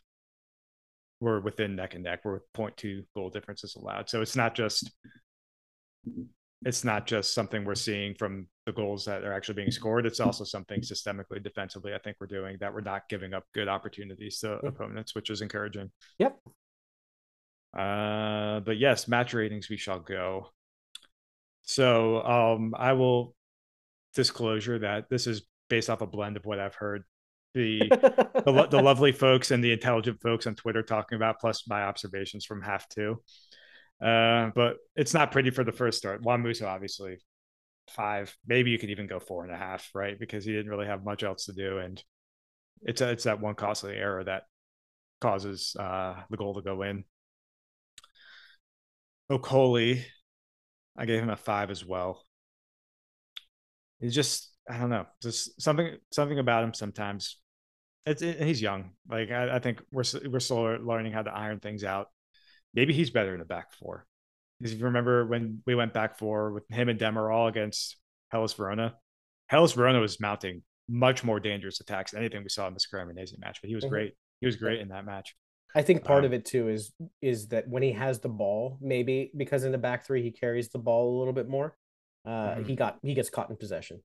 [1.20, 2.20] we're within neck and neck.
[2.24, 4.08] We're with 0.2 goal differences allowed.
[4.10, 4.90] So it's not just
[6.64, 10.06] it's not just something we're seeing from the goals that are actually being scored.
[10.06, 13.68] It's also something systemically defensively I think we're doing that we're not giving up good
[13.68, 15.90] opportunities to opponents, which is encouraging.
[16.18, 16.38] Yep.
[17.76, 20.48] Uh, but yes, match ratings we shall go.
[21.62, 23.34] So um, I will
[24.14, 27.04] disclosure that this is based off a blend of what I've heard
[27.54, 31.82] the the, the, lovely folks and the intelligent folks on Twitter talking about, plus my
[31.84, 33.22] observations from half two.
[34.02, 36.22] Uh, but it's not pretty for the first start.
[36.22, 37.18] Juan Musso, obviously,
[37.90, 38.36] five.
[38.46, 40.18] Maybe you could even go four and a half, right?
[40.18, 42.02] Because he didn't really have much else to do, and
[42.82, 44.44] it's a, it's that one costly error that
[45.20, 47.04] causes uh, the goal to go in.
[49.30, 50.02] Okoli,
[50.96, 52.24] I gave him a five as well.
[54.00, 57.38] He's just I don't know, just something something about him sometimes
[58.06, 58.90] it's it, he's young.
[59.08, 62.08] Like I, I think we're we're still learning how to iron things out.
[62.74, 64.06] Maybe he's better in the back four.
[64.58, 67.96] Because if you remember when we went back four with him and Demiral against
[68.30, 68.94] Hellas Verona,
[69.48, 73.38] Hellas Verona was mounting much more dangerous attacks than anything we saw in the Cremonese
[73.38, 73.60] match.
[73.60, 73.92] But he was mm-hmm.
[73.92, 74.14] great.
[74.40, 75.34] He was great in that match.
[75.74, 78.78] I think part um, of it too is is that when he has the ball,
[78.80, 81.76] maybe because in the back three he carries the ball a little bit more.
[82.24, 82.64] Uh, mm-hmm.
[82.64, 84.00] He got he gets caught in possession.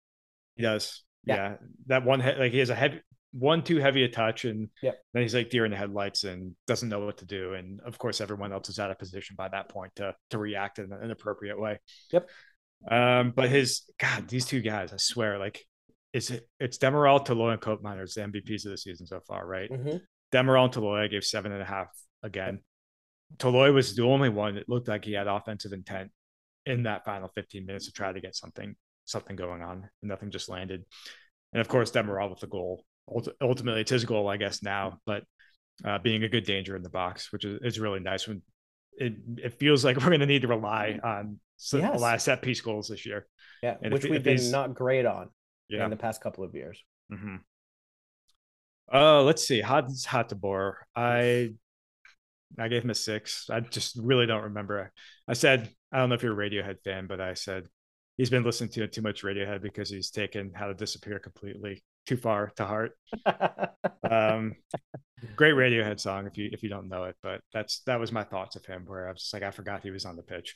[0.55, 1.03] He does.
[1.25, 1.55] Yeah, yeah.
[1.87, 3.01] that one like he has a heavy
[3.31, 4.97] one too heavy a touch, and yep.
[5.13, 7.53] then he's like deer in the headlights and doesn't know what to do.
[7.53, 10.79] And of course, everyone else is out of position by that point to to react
[10.79, 11.79] in an appropriate way.
[12.11, 12.29] Yep.
[12.89, 15.63] Um, but his God, these two guys, I swear, like
[16.13, 19.69] is it it's Demiral, Toloi, and Koopmeiners the MVPs of the season so far, right?
[19.69, 19.97] Mm-hmm.
[20.31, 21.87] Demiral and Toloi gave seven and a half
[22.23, 22.61] again.
[23.37, 26.11] Toloi was the only one that looked like he had offensive intent
[26.65, 28.75] in that final 15 minutes to try to get something
[29.05, 29.89] something going on.
[30.01, 30.83] And nothing just landed.
[31.53, 32.83] And of course, Demiral with the goal.
[33.41, 35.23] Ultimately, it's his goal, I guess, now, but
[35.83, 38.41] uh, being a good danger in the box, which is, is really nice when
[38.97, 41.99] it, it feels like we're going to need to rely on some yes.
[41.99, 43.27] last set piece goals this year.
[43.63, 45.29] Yeah, and which if, we've if been not great on
[45.69, 45.83] yeah.
[45.83, 46.81] in the past couple of years.
[47.11, 47.37] Mm-hmm.
[48.91, 49.61] Uh, let's see.
[49.61, 50.73] Hans Hateboer.
[50.95, 51.49] I
[52.57, 53.47] I gave him a six.
[53.49, 54.91] I just really don't remember.
[55.27, 57.67] I said I don't know if you're a Radiohead fan, but I said
[58.17, 62.17] he's been listening to too much Radiohead because he's taken How to Disappear completely too
[62.17, 62.93] far to heart.
[64.09, 64.55] um,
[65.35, 68.23] great Radiohead song if you if you don't know it, but that's that was my
[68.23, 68.83] thoughts of him.
[68.87, 70.55] Where I was just like I forgot he was on the pitch.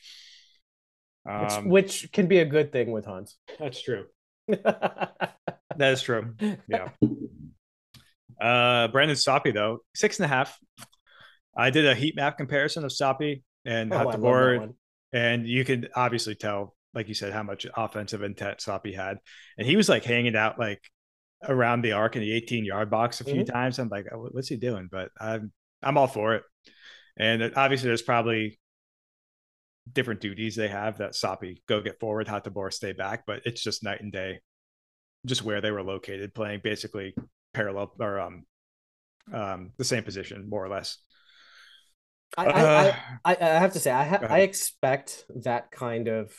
[1.29, 3.37] Um, which, which can be a good thing with Hans.
[3.59, 4.05] That's true.
[4.47, 5.37] that
[5.79, 6.33] is true.
[6.67, 6.89] Yeah.
[8.41, 10.57] Uh, Brandon Soppy though six and a half.
[11.55, 14.73] I did a heat map comparison of Soppy and oh, board,
[15.13, 19.19] and you could obviously tell, like you said, how much offensive intent Soppy had,
[19.59, 20.81] and he was like hanging out like
[21.47, 23.53] around the arc in the 18 yard box a few mm-hmm.
[23.53, 23.79] times.
[23.79, 24.89] I'm like, oh, what's he doing?
[24.91, 26.43] But I'm I'm all for it.
[27.17, 28.59] And obviously, there's probably
[29.91, 33.83] different duties they have that Soppy go get forward, Hateboer stay back, but it's just
[33.83, 34.39] night and day,
[35.25, 37.13] just where they were located, playing basically
[37.53, 38.45] parallel or um
[39.31, 40.97] um the same position more or less.
[42.37, 46.33] I uh, I, I, I, have to say I ha- I expect that kind of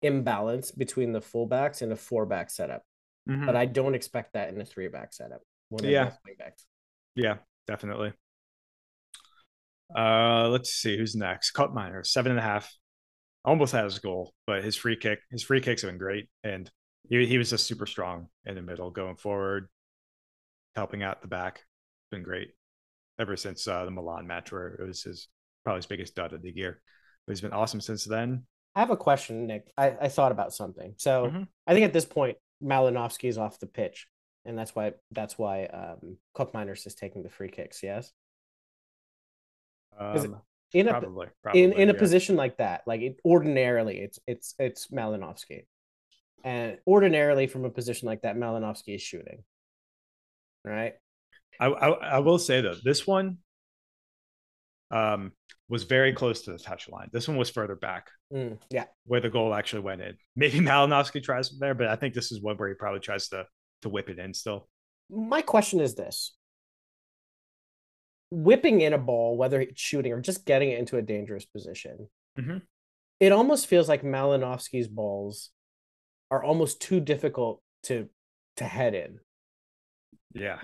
[0.00, 2.82] imbalance between the fullbacks and a four back setup,
[3.28, 3.46] mm-hmm.
[3.46, 5.40] but I don't expect that in a three back setup.
[5.90, 6.10] yeah,
[7.14, 8.12] yeah, definitely.
[9.94, 11.52] Uh, let's see who's next.
[11.52, 12.72] Koopmeiner, seven and a half.
[13.44, 16.68] Almost had his goal, but his free kick, his free kicks have been great, and
[17.08, 19.68] he he was just super strong in the middle, going forward,
[20.74, 21.58] helping out the back.
[21.58, 22.48] It's been great
[23.18, 25.28] ever since uh, the Milan match, where it was his
[25.64, 26.80] probably his biggest dud of the year.
[27.26, 28.44] But he's been awesome since then.
[28.74, 29.72] I have a question, Nick.
[29.78, 30.94] I, I thought about something.
[30.98, 31.42] So mm-hmm.
[31.66, 34.08] I think at this point, Malinovskyi is off the pitch,
[34.44, 37.82] and that's why that's why um, Koopmeiners is taking the free kicks.
[37.82, 38.12] Yes.
[39.98, 40.40] Um,
[40.72, 41.98] in a probably, probably, in in a yeah.
[41.98, 45.66] position like that, like it, ordinarily, it's it's it's Malinovskyi,
[46.44, 49.44] and ordinarily from a position like that, Malinovskyi is shooting.
[50.64, 50.94] Right.
[51.58, 53.38] I, I, I will say though, this one
[54.90, 55.32] um
[55.68, 57.08] was very close to the touch line.
[57.12, 58.08] This one was further back.
[58.32, 58.84] Mm, yeah.
[59.04, 60.16] Where the goal actually went in.
[60.36, 63.28] Maybe Malinovskyi tries from there, but I think this is one where he probably tries
[63.28, 63.46] to
[63.82, 64.68] to whip it in still.
[65.10, 66.36] My question is this
[68.30, 72.08] whipping in a ball, whether it's shooting or just getting it into a dangerous position,
[72.38, 72.58] mm-hmm.
[73.20, 75.50] it almost feels like Malinovskyi's balls
[76.30, 78.08] are almost too difficult to
[78.56, 79.18] to head in.
[80.34, 80.58] Yeah.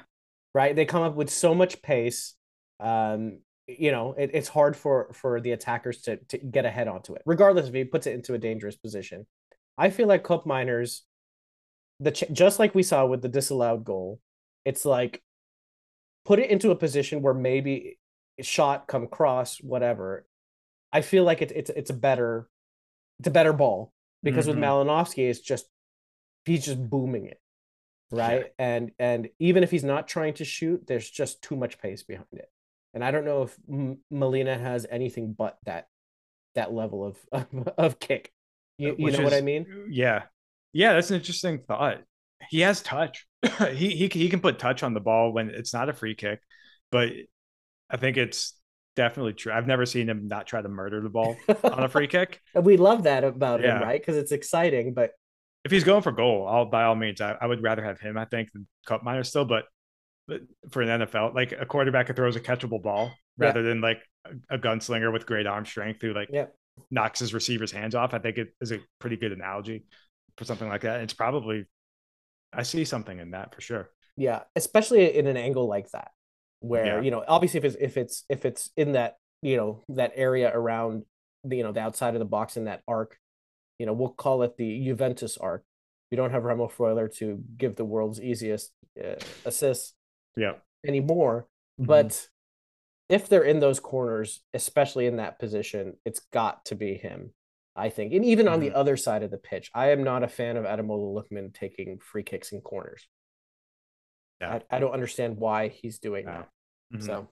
[0.54, 0.74] Right.
[0.74, 2.34] They come up with so much pace.
[2.80, 7.14] Um, you know, it, it's hard for for the attackers to to get ahead onto
[7.14, 9.26] it, regardless if he puts it into a dangerous position.
[9.78, 11.00] I feel like Koopmeiners
[12.00, 14.20] the ch- just like we saw with the disallowed goal,
[14.64, 15.22] it's like
[16.24, 17.98] put it into a position where maybe
[18.40, 20.26] shot come cross whatever
[20.92, 22.48] i feel like it, it's it's a better
[23.18, 23.92] it's a better ball
[24.22, 24.60] because mm-hmm.
[24.60, 25.66] with Malinovskyi it's just
[26.44, 27.40] he's just booming it
[28.10, 28.66] right yeah.
[28.66, 32.26] and and even if he's not trying to shoot there's just too much pace behind
[32.32, 32.50] it
[32.94, 35.86] and i don't know if M- Molina has anything but that
[36.54, 38.32] that level of of, of kick
[38.80, 40.22] uh, you, you know is, what i mean uh, yeah
[40.72, 41.98] yeah that's an interesting thought
[42.50, 43.26] he has touch.
[43.72, 46.40] he, he he can put touch on the ball when it's not a free kick,
[46.90, 47.10] but
[47.90, 48.54] I think it's
[48.96, 49.52] definitely true.
[49.52, 52.40] I've never seen him not try to murder the ball on a free kick.
[52.54, 53.76] we love that about yeah.
[53.76, 54.00] him, right?
[54.00, 54.94] Because it's exciting.
[54.94, 55.12] But
[55.64, 58.16] if he's going for goal, I'll by all means, I, I would rather have him.
[58.16, 59.64] I think than Koopmeiner still, but, but
[60.70, 63.68] for an NFL, like a quarterback who throws a catchable ball rather yeah.
[63.68, 66.46] than like a, a, gunslinger with great arm strength who like yeah.
[66.90, 68.14] knocks his receiver's hands off.
[68.14, 69.84] I think it is a pretty good analogy
[70.36, 71.00] for something like that.
[71.00, 71.66] It's probably
[72.52, 73.90] I see something in that for sure.
[74.16, 76.10] Yeah, especially in an angle like that,
[76.60, 77.00] where Yeah.
[77.00, 80.50] you know, obviously if it's if it's if it's in that you know that area
[80.54, 81.04] around
[81.44, 83.18] the you know the outside of the box in that arc,
[83.78, 85.64] you know, we'll call it the Juventus arc.
[86.10, 88.70] You don't have Remo Freuler to give the world's easiest
[89.02, 89.14] uh,
[89.46, 89.94] assists
[90.36, 90.54] Yeah.
[90.86, 91.48] anymore,
[91.80, 91.86] Mhm.
[91.86, 92.28] but
[93.08, 97.34] if they're in those corners, especially in that position, it's got to be him.
[97.74, 98.74] I think, and even on the Mhm.
[98.74, 102.22] other side of the pitch, I am not a fan of Ademola Lookman taking free
[102.22, 103.08] kicks in corners.
[104.40, 104.60] Yeah.
[104.70, 106.32] I, I don't understand why he's doing No.
[106.32, 106.50] that.
[106.98, 107.02] Mhm.
[107.02, 107.28] So,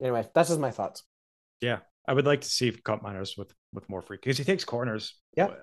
[0.00, 1.04] anyway, that's just my thoughts.
[1.60, 5.20] Yeah, I would like to see Koopmeiners with with more free because he takes corners.
[5.36, 5.54] Yeah.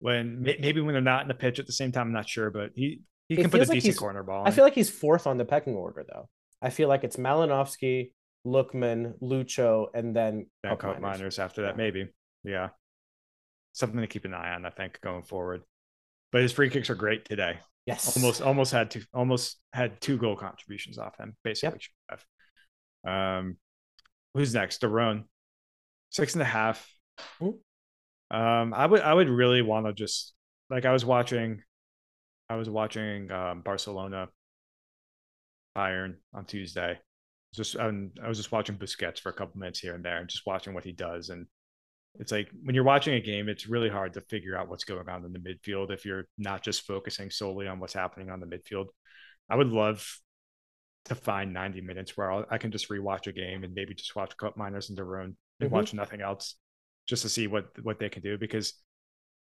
[0.00, 2.50] When maybe when they're not in the pitch at the same time, I'm not sure,
[2.50, 4.46] but he he It can put a like decent corner ball.
[4.46, 6.28] I feel like he's fourth on the pecking order, though.
[6.62, 8.12] I feel like it's Malinovskyi,
[8.46, 11.00] Lookman, Lucho, and then Koopmeiners.
[11.00, 11.76] miners after that, Yeah.
[11.76, 12.08] maybe.
[12.44, 12.68] Yeah,
[13.72, 14.64] something to keep an eye on.
[14.64, 15.62] I think going forward.
[16.32, 17.58] But his free kicks are great today.
[17.86, 21.36] Yes, Almost almost had two almost had two goal contributions off him.
[21.42, 22.20] Basically, Yep.
[23.06, 23.56] Um,
[24.34, 24.80] who's next?
[24.82, 25.24] De Roon,
[26.10, 26.86] six and a half.
[27.40, 27.58] Mhm.
[28.30, 30.34] Um, I would I would really want to just
[30.68, 31.62] like I was watching,
[32.50, 34.28] I was watching um, Barcelona,
[35.76, 36.98] Bayern on Tuesday.
[37.54, 40.28] Just um, I was just watching Busquets for a couple minutes here and there, and
[40.28, 41.30] just watching what he does.
[41.30, 41.46] And
[42.16, 45.08] it's like when you're watching a game, it's really hard to figure out what's going
[45.08, 48.46] on in the midfield if you're not just focusing solely on what's happening on the
[48.46, 48.86] midfield.
[49.50, 50.06] I would love
[51.06, 54.14] to find 90 minutes where I'll, I can just rewatch a game and maybe just
[54.16, 55.72] watch Koopmeiners and De Roon and Mhm.
[55.72, 56.56] watch nothing else,
[57.06, 58.74] just to see what what they can do because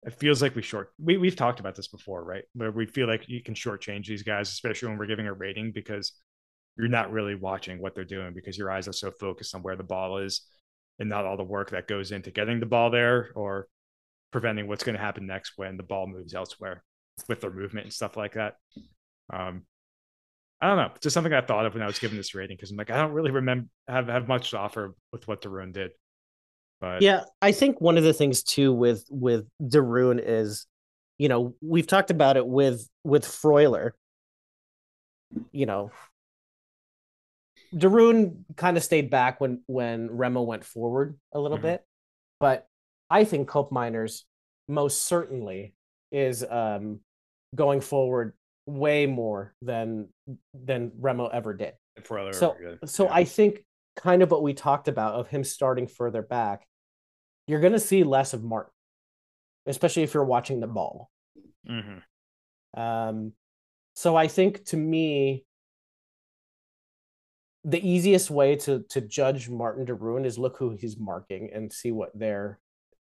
[0.06, 2.44] it feels like we short we we've talked about this before, right?
[2.54, 5.72] Where we feel like you can shortchange these guys, especially when we're giving a rating
[5.72, 6.14] because
[6.78, 9.76] you're not really watching what they're doing because your eyes are so focused on where
[9.76, 10.42] the ball is
[11.00, 13.68] and not all the work that goes into getting the ball there or
[14.32, 16.84] preventing what's going to happen next when the ball moves elsewhere
[17.28, 18.56] with their movement and stuff like that.
[19.34, 19.64] Um,
[20.62, 22.72] I don't know, just something I thought of when I was giving this rating because
[22.72, 25.72] I'm like, I don't really remember have have much to offer with what De Roon
[25.72, 25.92] did.
[26.86, 30.68] But Yeah, I think one of the things too with with De Roon is,
[31.18, 33.92] you know, we've talked about it with with Freuler.
[35.52, 35.92] You know,
[37.76, 41.64] De Roon kind of stayed back when when Remo went forward a little Mhm.
[41.64, 41.86] bit,
[42.40, 42.68] but
[43.10, 44.24] I think Koopmeiners
[44.68, 45.74] most certainly
[46.12, 47.02] is um
[47.56, 48.34] going forward
[48.68, 50.10] way more than
[50.54, 51.74] than Remo ever did.
[52.34, 52.56] So,
[52.86, 53.14] so Yeah.
[53.14, 53.66] I think
[53.96, 56.68] kind of what we talked about of him starting further back,
[57.48, 58.72] you're going to see less of Martin,
[59.66, 61.10] especially if you're watching the ball.
[61.68, 62.02] Mhm.
[62.76, 63.34] Um,
[63.96, 65.46] so I think to me,
[67.64, 71.72] the easiest way to to judge Martin de Roon is look who he's marking and
[71.72, 72.60] see what their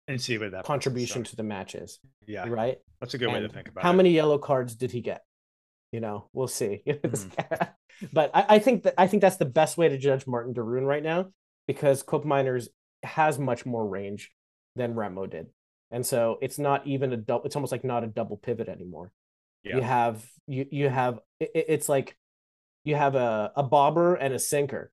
[0.09, 2.01] and see what that contribution to the match is.
[2.27, 2.79] Yeah, Right?
[3.01, 3.85] that's a good way to think about it.
[3.85, 3.97] how it.
[3.97, 5.23] many yellow cards did he get?
[5.93, 6.83] You know, we'll see.
[8.13, 10.63] but I, I think that I think that's the best way to judge Martin de
[10.63, 11.27] Roon right now
[11.67, 12.69] because Koopmeiners
[13.03, 14.33] has much more range
[14.77, 15.49] than Remo did,
[15.91, 17.45] and so it's not even a double.
[17.45, 19.13] It's almost like not a double pivot anymore.
[19.65, 22.17] You have you you have it, it's like
[22.85, 24.91] you have a a bobber and a sinker.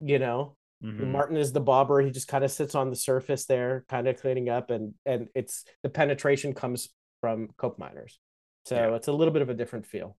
[0.00, 1.08] You know, Mhm.
[1.10, 2.00] Martin is the bobber.
[2.00, 5.28] He just kind of sits on the surface there, kind of cleaning up, and and
[5.34, 6.88] it's the penetration comes
[7.20, 8.18] from Koopmeiners.
[8.64, 8.94] So Yeah.
[8.96, 10.16] it's a little bit of a different feel.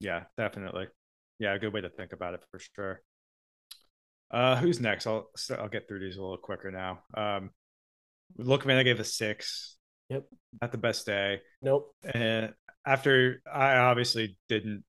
[0.00, 0.88] Yeah, definitely.
[1.38, 3.02] Yeah, a good way to think about it for sure.
[4.34, 5.06] Uh, who's next?
[5.06, 6.98] I'll I'll get through these a little quicker now.
[7.16, 7.50] Um,
[8.36, 9.76] Lookman, I gave a six.
[10.08, 10.24] Yep.
[10.60, 11.40] Not the best day.
[11.62, 11.94] Nope.
[12.12, 12.52] And
[12.84, 14.82] after I obviously didn't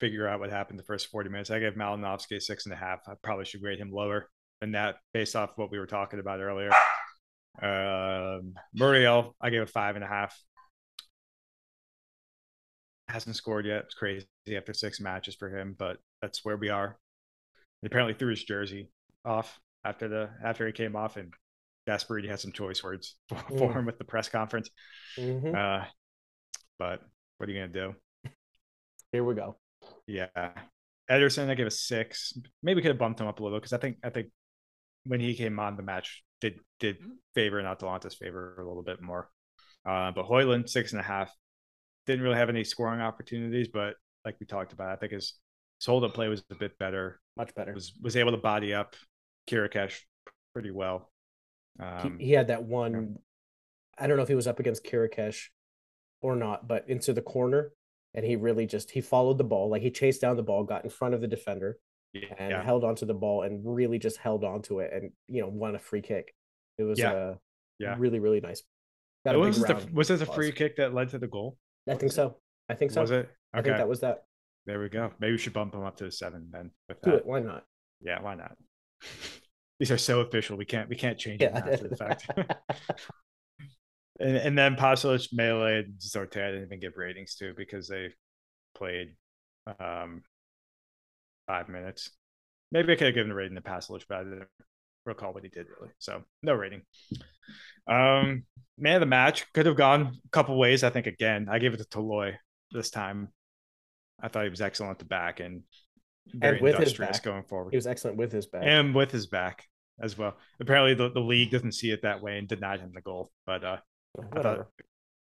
[0.00, 2.76] figure out what happened the first 40 minutes, I gave Malinovskyi a six and a
[2.76, 2.98] half.
[3.06, 4.28] I probably should grade him lower
[4.60, 6.72] than that based off what we were talking about earlier.
[7.62, 10.36] Um, Muriel, I gave a five and a half.
[13.08, 13.84] Hasn't scored yet.
[13.84, 14.26] It's crazy
[14.56, 16.98] after six matches for him, but that's where we are.
[17.82, 18.90] He apparently threw his jersey
[19.24, 21.32] off after the after he came off, and
[21.88, 23.76] Gasperini had some choice words for, for Mm.
[23.76, 24.68] him with the press conference.
[25.16, 25.54] Mhm.
[25.54, 25.86] Uh,
[26.78, 27.00] but
[27.38, 27.94] what are you gonna do?
[29.12, 29.58] Here we go.
[30.06, 30.26] Yeah,
[31.10, 32.32] Ederson, I gave a six.
[32.62, 34.28] Maybe we could have bumped him up a little because I think I think
[35.04, 36.96] when he came on, the match did did
[37.34, 39.30] favor and Atalanta's favor a little bit more.
[39.86, 41.32] Uh, but Højlund six and a half
[42.06, 45.34] didn't really have any scoring opportunities, but like we talked about, I think his
[45.78, 47.20] his hold up play was a bit better.
[47.36, 47.72] Much better.
[47.72, 48.96] Was was able to body up
[49.48, 49.94] Chiriches
[50.52, 51.10] pretty well.
[51.78, 53.18] He, Um, he had that one.
[53.96, 55.44] I don't know if he was up against Chiriches
[56.20, 57.72] or not, but into the corner,
[58.14, 60.84] and he really just he followed the ball, like he chased down the ball, got
[60.84, 61.78] in front of the defender,
[62.12, 65.40] yeah, and yeah, held onto the ball, and really just held onto it, and you
[65.42, 66.34] know won a free kick.
[66.78, 67.12] It was Yeah.
[67.12, 67.34] uh,
[67.78, 67.94] Yeah.
[67.98, 68.62] really really nice.
[69.24, 70.34] Got a was, this the, was the applause.
[70.34, 71.58] free kick that led to the goal?
[71.88, 72.38] I think so.
[72.68, 73.00] I think so.
[73.00, 73.28] Was it?
[73.52, 74.24] I think that was that.
[74.68, 75.10] There we go.
[75.18, 76.70] Maybe we should bump him up to the seven then.
[76.90, 77.16] With Do that.
[77.20, 77.26] it.
[77.26, 77.64] Why not?
[78.02, 78.54] Yeah, why not?
[79.80, 80.58] These are so official.
[80.58, 82.28] We can't we can't change it after the fact.
[84.20, 88.10] and, and then Pasalic, Mæhle, and Zortea, I didn't even give ratings to because they
[88.74, 89.14] played
[89.80, 90.22] um
[91.46, 92.10] five minutes.
[92.70, 94.48] Maybe I could have given a rating to Pasalic, but I didn't
[95.06, 95.94] recall what he did really.
[95.98, 96.82] So no rating.
[97.90, 98.44] Um
[98.76, 100.84] man of the match could have gone a couple ways.
[100.84, 102.34] I think again, I gave it to Toloi
[102.70, 103.28] this time.
[104.20, 105.62] I thought he was excellent at the back and
[106.34, 107.22] very with his industrious back.
[107.24, 108.62] going forward He was excellent with his back.
[108.64, 109.64] and with his back
[110.00, 110.36] as well.
[110.60, 113.30] Apparently, the, the league doesn't see it that way and denied him the goal.
[113.46, 113.76] But uh,
[114.36, 114.66] I thought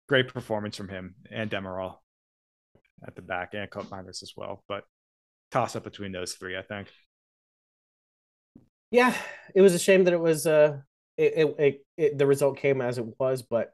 [0.08, 1.96] great performance from him and Demiral
[3.06, 4.64] at the back and Koopmeiners as well.
[4.68, 4.84] But
[5.50, 6.88] toss up between those three, I think.
[8.90, 9.14] Yeah,
[9.54, 10.78] it was a shame that it was uh
[11.16, 13.72] it, it, it, it the result came as it was, but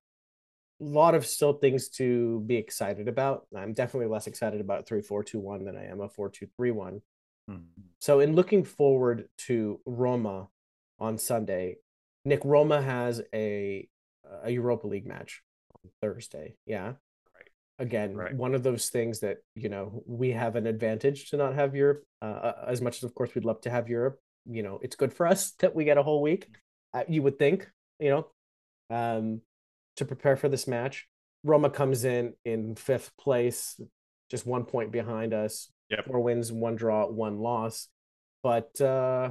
[0.81, 3.47] lot of still things to be excited about.
[3.57, 6.47] I'm definitely less excited about three four two one than I am a four two
[6.57, 7.01] three one.
[8.01, 10.49] So in looking forward to Roma
[10.99, 11.77] on Sunday,
[12.25, 13.89] Nick Roma has a
[14.43, 15.43] a Europa League match
[15.85, 16.57] on Thursday.
[16.67, 16.95] Yeah.
[17.35, 17.49] Right.
[17.79, 18.35] Again, Right.
[18.35, 22.03] one of those things that you know we have an advantage to not have Europe.
[22.21, 24.19] Uh, as much as, of course, we'd love to have Europe.
[24.45, 26.49] You know, it's good for us that we get a whole week.
[26.93, 27.71] Uh, you would think,
[28.01, 28.27] you know,
[28.91, 29.41] um,
[29.97, 31.07] to prepare for this match.
[31.45, 33.81] Roma comes in in fifth place,
[34.31, 35.71] just one point behind us.
[35.91, 36.07] Yep.
[36.07, 37.89] Four wins, one draw, one loss,
[38.43, 39.31] but uh,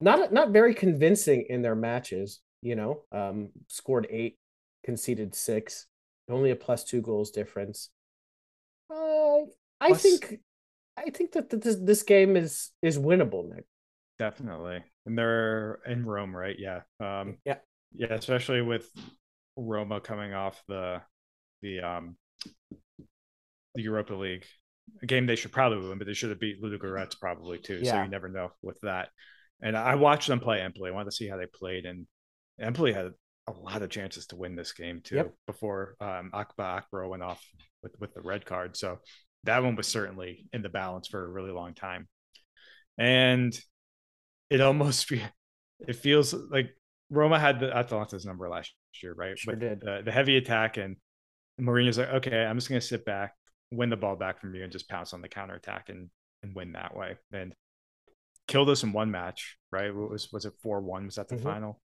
[0.00, 2.40] not not very convincing in their matches.
[2.62, 4.38] You know, um, scored eight,
[4.84, 5.86] conceded six,
[6.28, 7.90] only a plus two goals difference.
[8.90, 9.40] Uh,
[9.80, 10.40] I Plus- think,
[10.96, 13.64] I think that this this game is is winnable, Nick.
[14.18, 14.82] Definitely.
[15.06, 16.56] And they're in Rome, right?
[16.58, 16.80] Yeah.
[16.98, 17.58] Um, Yeah.
[17.94, 18.90] Yeah, especially with
[19.58, 21.02] Roma coming off the
[21.62, 22.16] the um
[23.74, 24.44] the Europa League.
[25.02, 27.84] A game they should probably win, but they should have beat Ludogorets probably too.
[27.84, 29.10] So you never know with that.
[29.60, 30.90] And I watched them play Empoli.
[30.90, 32.06] I wanted to see how they played, and
[32.60, 33.10] Empoli had
[33.48, 35.34] a lot of chances to win this game too Yep.
[35.46, 37.44] before um, Akpa Akpro went off
[37.82, 38.76] with with the red card.
[38.76, 38.98] So
[39.44, 42.08] that one was certainly in the balance for a really long time,
[42.96, 43.58] and
[44.48, 45.12] it almost
[45.86, 46.70] it feels like
[47.10, 49.38] Roma had the Atalanta's number last year, right?
[49.38, 49.80] Sure With did.
[49.80, 50.96] The, the heavy attack and
[51.60, 53.34] Mourinho's like, okay, I'm just gonna sit back,
[53.70, 56.08] win the ball back from you, and just pounce on the counter attack and
[56.42, 57.16] and win that way.
[57.32, 57.52] And
[58.46, 59.94] killed us in one match, right?
[59.94, 61.06] What was was it four one?
[61.06, 61.42] Was that the Mhm.
[61.42, 61.80] final?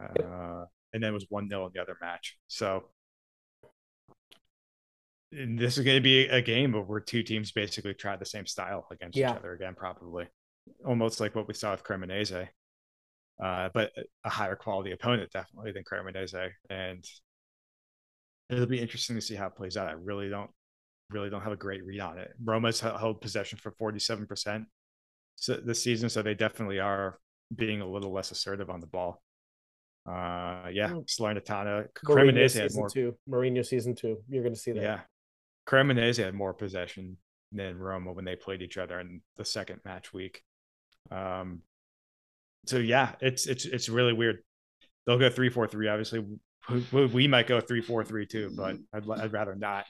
[0.00, 2.36] Uh, and then it was one 0 in the other match.
[2.48, 2.90] So
[5.32, 8.46] and this is going to be a game where two teams basically try the same
[8.46, 9.32] style against Yeah.
[9.32, 10.28] each other again, probably
[10.86, 12.48] almost like what we saw with Cremonese,
[13.42, 13.92] uh, but
[14.24, 17.04] a higher quality opponent definitely than Cremonese, and
[18.50, 19.88] it'll be interesting to see how it plays out.
[19.88, 20.50] I really don't,
[21.10, 22.30] really don't have a great read on it.
[22.42, 24.66] Roma's held possession for forty-seven percent
[25.64, 27.18] this season, so they definitely are
[27.54, 29.20] being a little less assertive on the ball.
[30.06, 31.06] Uh, yeah, Mm.
[31.06, 33.16] Salernitana, Cremonese had more two.
[33.28, 34.18] Mourinho season two.
[34.28, 34.82] You're going to see that.
[34.82, 35.00] yeah.
[35.66, 37.16] Cremonese had more possession
[37.52, 40.42] than Roma when they played each other in the second match week.
[41.10, 41.62] Um,
[42.66, 44.38] so yeah, it's it's it's really weird.
[45.06, 45.88] They'll go three four three.
[45.88, 46.24] Obviously,
[46.92, 49.86] we, might go three four three too, but I'd I'd rather not.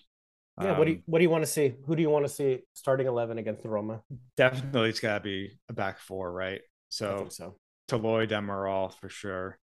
[0.61, 0.79] Yeah.
[0.79, 1.75] what do you Um, What do you want to see?
[1.87, 4.03] Who do you want to see starting eleven against the Roma?
[4.37, 6.61] definitely it's got to be a back four, right?
[6.91, 7.57] So so.
[7.89, 9.59] Toloi Demiral for sure.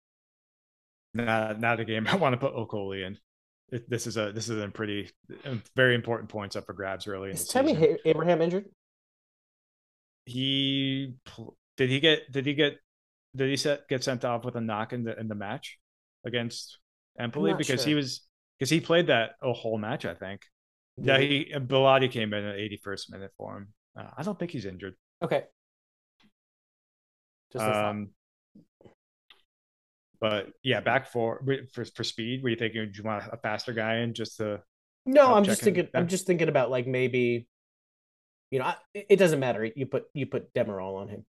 [1.15, 3.19] Not not a game I want to put Okoli in.
[3.73, 5.11] It, this is a this is a pretty
[5.77, 7.99] very important points up for grabs the Is Tammy season.
[8.05, 8.67] Abraham injured?
[10.27, 11.15] he
[11.77, 12.79] did he get did he get
[13.35, 15.79] did he set get sent off with a knock in the in the match
[16.25, 16.79] against
[17.19, 17.89] Empoli because sure.
[17.89, 18.27] he was
[18.59, 20.43] because he played that a whole match I think
[20.97, 23.69] yeah he Belotti came in at 81st minute for him
[23.99, 25.45] uh, I don't think he's injured Okay.
[27.53, 28.11] Just um
[30.21, 33.73] but yeah back for for for speed were you thinking do you want a faster
[33.73, 34.61] guy in just to
[35.07, 35.89] No, I'm just thinking.
[35.95, 37.49] I'm just thinking about like maybe,
[38.51, 39.65] you know, I, it it doesn't matter.
[39.65, 41.25] You put you put Demiral on him.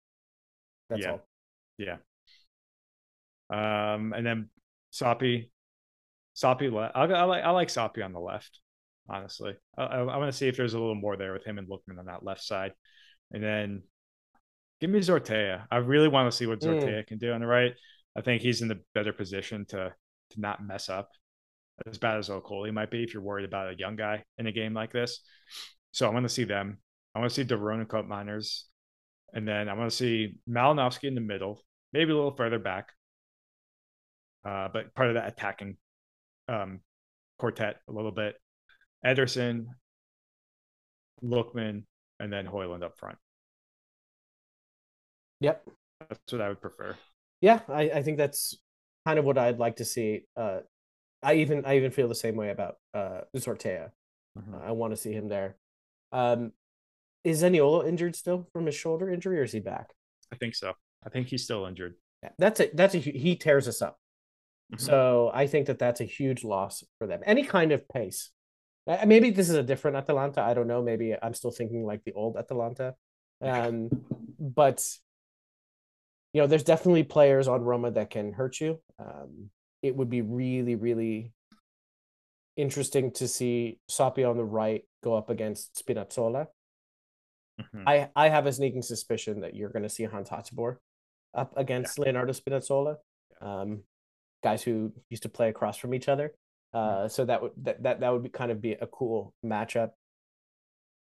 [0.90, 1.12] That's Yeah.
[1.12, 1.29] all.
[1.80, 1.98] Yeah.
[3.50, 4.50] Um, and then
[4.92, 5.52] Soppy,
[6.34, 6.70] Soppy.
[6.70, 8.60] Le- I, I like I like Soppy on the left.
[9.10, 11.58] Honestly, I, I, I want to see if there's a little more there with him
[11.58, 12.74] and Lookman on that left side,
[13.32, 13.82] and then
[14.82, 15.66] give me Zortea.
[15.72, 16.84] I really want to see what Mm.
[16.84, 17.74] Zortea can do on the right.
[18.16, 19.94] I think he's in the better position to
[20.32, 21.10] to not mess up
[21.88, 24.52] as bad as Okoli might be if you're worried about a young guy in a
[24.52, 25.22] game like this.
[25.92, 26.80] So I want to see them.
[27.16, 28.64] I want to see Derona Koopmeiners,
[29.34, 31.64] and then I want to see Malinovskyi in the middle,
[31.94, 32.90] maybe a little further back,
[34.46, 35.78] uh, but part of that attacking
[36.48, 36.82] um,
[37.38, 38.36] quartet a little bit.
[39.06, 39.66] Ederson,
[41.24, 41.84] Lookman,
[42.20, 43.18] and then Højlund up front.
[45.40, 45.68] Yep.
[46.10, 46.96] That's what I would prefer.
[47.42, 48.58] Yeah, I, I think that's
[49.06, 50.24] kind of what I'd like to see.
[50.36, 50.60] Uh,
[51.22, 53.92] I even I even feel the same way about uh Zortea.
[54.38, 54.62] Mhm.
[54.64, 55.58] I want to see him there.
[56.12, 56.54] Um,
[57.24, 59.92] is Zaniolo injured still from his shoulder injury, or is he back?
[60.32, 60.74] I think so.
[61.06, 61.96] I think he's still injured.
[62.38, 63.98] That's a that's a he tears us up.
[64.74, 64.82] Mhm.
[64.82, 67.22] So I think that that's a huge loss for them.
[67.26, 68.32] Any kind of pace.
[69.06, 70.42] Maybe this is a different Atalanta.
[70.42, 70.82] I don't know.
[70.82, 72.96] Maybe I'm still thinking like the old Atalanta.
[73.42, 73.90] Um,
[74.40, 74.84] but
[76.34, 78.82] you know, there's definitely players on Roma that can hurt you.
[79.00, 79.50] Um,
[79.82, 81.34] it would be really, really
[82.56, 86.48] interesting to see Soppy on the right go up against Spinazzola.
[87.62, 87.84] Mhm.
[87.88, 90.78] I I have a sneaking suspicion that you're going to see Hans Hateboer
[91.34, 92.98] up against Leonardo Spinazzola,
[93.42, 93.84] um,
[94.44, 96.34] guys who used to play across from each other.
[96.74, 99.92] Uh, so that would that, that that would be kind of be a cool matchup.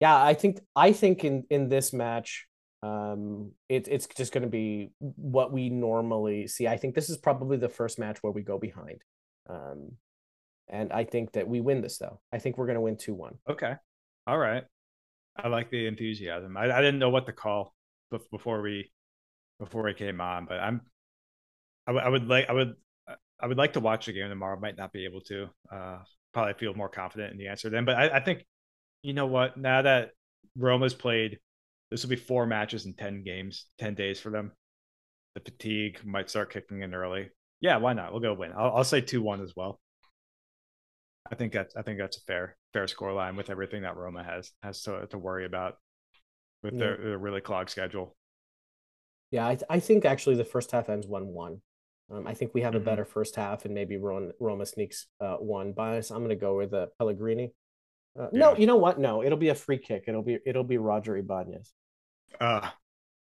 [0.01, 2.47] Yeah, I think I think in in this match,
[2.83, 6.67] um, it, it's just going to be what we normally see.
[6.67, 9.03] I think this is probably the first match where we go behind,
[9.49, 9.93] um,
[10.69, 12.21] and I think that we win this though.
[12.33, 13.37] I think we're going to win two one.
[13.49, 13.75] Okay.
[14.27, 14.65] All right.
[15.37, 16.57] I like the enthusiasm.
[16.57, 17.75] I, I didn't know what to call
[18.31, 18.91] before we
[19.61, 20.81] before we came on, but I'm
[21.87, 22.75] I, would- like I would
[23.41, 24.59] I would like to watch the game tomorrow.
[24.59, 25.49] Might not be able to.
[25.73, 25.99] Uh,
[26.33, 27.85] probably feel more confident in the answer then.
[27.85, 28.45] But I, I think
[29.03, 29.57] you know what?
[29.57, 30.11] Now that
[30.57, 31.39] Roma's played,
[31.91, 34.53] this will be four matches in ten games, ten days for them.
[35.35, 37.31] The fatigue might start kicking in early.
[37.61, 38.13] Yeah, why not?
[38.13, 38.53] We'll go win.
[38.57, 39.81] I'll, I'll say two one as well.
[41.31, 44.23] I think that's I think that's a fair fair score line with everything that Roma
[44.23, 45.77] has has to, to worry about
[46.63, 48.17] with their, their really clogged schedule.
[49.31, 51.61] Yeah, I, I think actually the first half ends one one.
[52.11, 52.85] Um, I think we have a Mhm.
[52.85, 56.11] better first half, and maybe Ron, Roma sneaks uh, one by us.
[56.11, 57.55] I'm going to go with uh, Pellegrini.
[58.19, 58.99] Uh, No, you know what?
[58.99, 60.05] No, it'll be a free kick.
[60.09, 61.73] It'll be it'll be Roger Ibanez.
[62.41, 62.69] Uh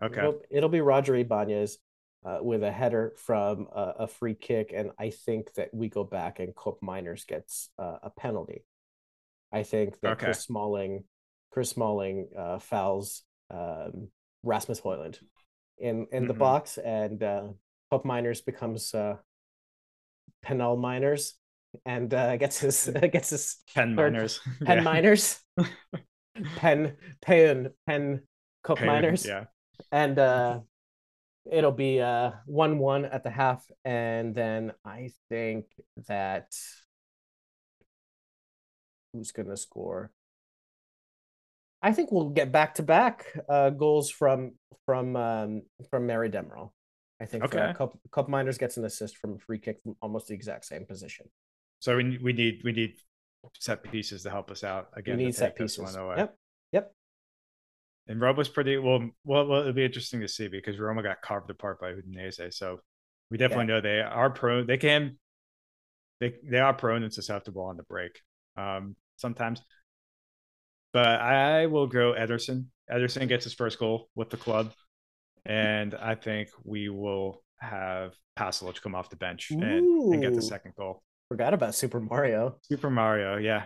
[0.01, 0.19] okay.
[0.19, 1.77] It'll, it'll be Roger Ibanez
[2.25, 6.05] uh, with a header from a, a free kick, and I think that we go
[6.05, 8.63] back and Koopmeiners gets uh, a penalty.
[9.51, 10.25] I think that Okay.
[10.25, 11.03] Chris Smalling,
[11.51, 14.09] Chris Smalling uh, fouls um,
[14.43, 15.19] Rasmus Højlund
[15.79, 16.39] in in the Mhm.
[16.39, 17.47] box, and uh,
[17.91, 19.17] Koopmeiners becomes uh,
[20.43, 21.35] Penal Miners
[21.85, 24.39] and uh, gets his gets his Pen miners.
[24.65, 24.83] Pen Yeah.
[24.83, 25.39] Miners,
[26.55, 28.21] Pen Pen Pen
[28.65, 29.45] Pen- Miners Yeah.
[29.91, 30.59] and uh
[31.49, 35.65] it'll be uh one one at the half and then i think
[36.07, 36.51] that
[39.13, 40.11] who's gonna score
[41.87, 43.15] i think we'll get back to back
[43.49, 44.39] uh goals from
[44.85, 45.51] from um
[45.89, 46.67] from Merih Demiral
[47.23, 47.73] i think Okay.
[47.79, 51.25] cup, Koopmeiners gets an assist from a free kick from almost the exact same position
[51.79, 52.93] So we we need we need
[53.67, 55.17] set pieces to help us out we again.
[55.17, 56.35] to need set pieces yep
[56.77, 56.85] yep
[58.09, 59.01] And Roma's pretty well.
[59.29, 62.53] Well, well, it'll be interesting to see because Roma got carved apart by Udinese.
[62.53, 62.79] So
[63.29, 64.65] we definitely know they are prone.
[64.71, 65.01] They can.
[66.21, 68.13] They they are prone and susceptible on the break.
[68.55, 69.61] Um, sometimes.
[70.93, 72.65] But I will go Ederson.
[72.91, 74.71] Ederson gets his first goal with the club,
[75.45, 80.41] and I think we will have Pasalic come off the bench and, and get the
[80.41, 81.01] second goal.
[81.27, 83.63] forgot about super mario Super Mario, yeah.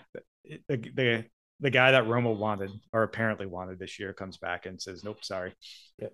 [0.67, 1.25] The, the
[1.59, 5.23] the guy that Roma wanted or apparently wanted this year comes back and says, "Nope,
[5.23, 5.53] sorry."
[5.99, 6.13] Yep.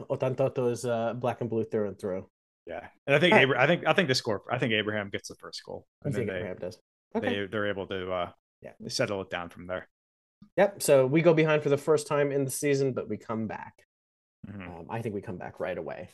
[0.00, 2.28] otantoto is uh black and blue through and through
[2.66, 3.34] Yeah, and I think.
[3.34, 4.42] Abra- I think I think the score.
[4.50, 6.78] I think Abraham gets the first goal, i and then think they Abraham does
[7.16, 8.72] okay they they're able to uh Yeah.
[8.88, 9.88] settle it down from there.
[10.56, 10.82] Yep.
[10.82, 13.86] So we go behind for the first time in the season, but we come back.
[14.46, 14.80] Mhm.
[14.80, 16.10] Um, I think we come back right away.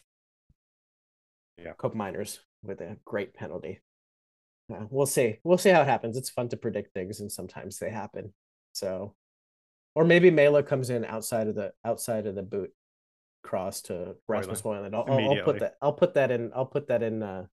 [1.56, 1.72] Yeah.
[1.74, 3.80] Koopmeiners with a great penalty.
[4.72, 5.38] Uh, we'll see.
[5.44, 6.16] We'll see how it happens.
[6.16, 8.34] It's fun to predict things, and sometimes they happen.
[8.72, 9.14] So,
[9.94, 12.72] or maybe Mæhle comes in outside of the outside of the boot
[13.42, 14.94] cross to Rasmus Højlund.
[14.94, 15.76] I'll, I'll, I'll put that.
[15.80, 16.52] I'll put that in.
[16.54, 17.22] I'll put that in.
[17.22, 17.46] Uh,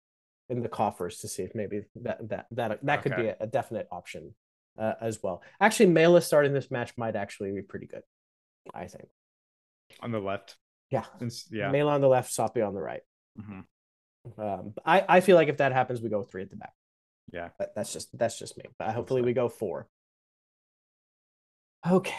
[0.48, 3.48] in the coffers to see if maybe that that that that could be a, a
[3.48, 4.36] definite option
[4.78, 5.42] uh, as well.
[5.60, 8.04] Actually, Mæhle starting this match might actually be pretty good.
[8.74, 9.08] I think.
[10.02, 10.56] on the left.
[10.90, 11.06] Yeah.
[11.20, 13.02] Since yeah, Mæhle on the left, Soppy on the right.
[13.40, 13.66] Mhm.
[14.40, 16.74] Um, I, I feel like if that happens, we go three at the back.
[17.32, 17.50] yeah.
[17.60, 18.66] But that's just that's just me.
[18.80, 19.88] But hopefully we go four.
[21.88, 22.14] Okay.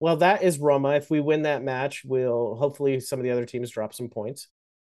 [0.00, 0.90] Well, that is Roma.
[0.96, 4.48] If we win that match, we'll hopefully some of the other teams drop some points.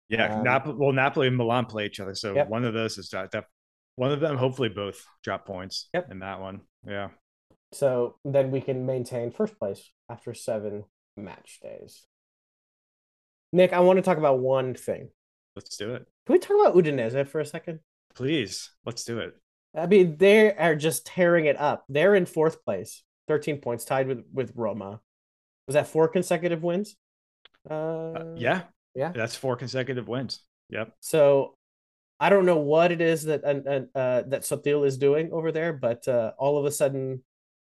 [0.09, 0.75] Yeah, Um, Napoli.
[0.77, 2.49] Well, Napoli and Milan play each other, so Yep.
[2.49, 3.45] one of those is that, that
[3.97, 4.37] one of them.
[4.37, 5.89] Hopefully, both drop points.
[5.95, 6.11] Yep.
[6.13, 6.61] in that one.
[6.87, 7.09] Yeah.
[7.72, 10.84] So then we can maintain first place after seven
[11.16, 12.05] match days.
[13.53, 15.11] Nick, I want to talk about one thing.
[15.55, 17.80] Let's do it, Can we talk about Udinese for a second?
[18.14, 18.70] please.
[18.84, 19.34] Let's do it.
[19.74, 21.84] I mean, they are just tearing it up.
[21.89, 23.03] They're in fourth place.
[23.28, 25.01] 13 points, tied with with Roma.
[25.66, 26.97] Was that four consecutive wins?
[27.68, 28.62] Uh, uh, yeah,
[28.95, 30.41] yeah, that's four consecutive wins.
[30.70, 30.93] Yep.
[31.01, 31.56] So
[32.19, 35.73] I don't know what it is that uh, uh, that Sottil is doing over there,
[35.73, 37.23] but uh, all of a sudden,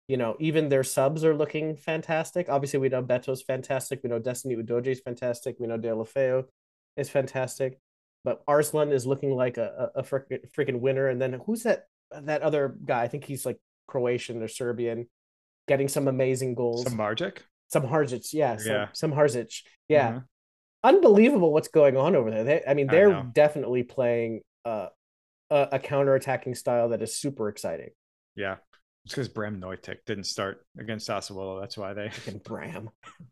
[0.07, 2.47] you know, even their subs are looking fantastic.
[2.47, 4.01] Obviously, we know Beto's fantastic.
[4.03, 5.55] We know Destiny Udogie is fantastic.
[5.59, 6.45] We know Deulofeu
[6.97, 7.79] is fantastic.
[8.23, 11.07] But Arslan is looking like a, a, a freaking, winner.
[11.07, 13.03] And then who's that that other guy?
[13.03, 13.57] I think he's like
[13.87, 15.07] Croatian or Serbian,
[15.67, 16.83] getting some amazing goals.
[16.83, 17.39] Some Margic?
[17.69, 18.57] Some Harzic, yeah.
[18.57, 18.87] Some, yeah.
[18.93, 19.61] some Harzic.
[19.87, 20.09] Yeah.
[20.09, 20.17] Mm-hmm
[20.83, 22.43] unbelievable what's going on over there.
[22.43, 24.87] They, I mean, they're I definitely playing uh,
[25.49, 27.89] a, a counter attacking style that is super exciting.
[28.35, 28.57] Yeah.
[29.05, 31.61] It's because Bram Nuytinck didn't start against Sassuolo.
[31.61, 32.89] That's why they Fucking Bram.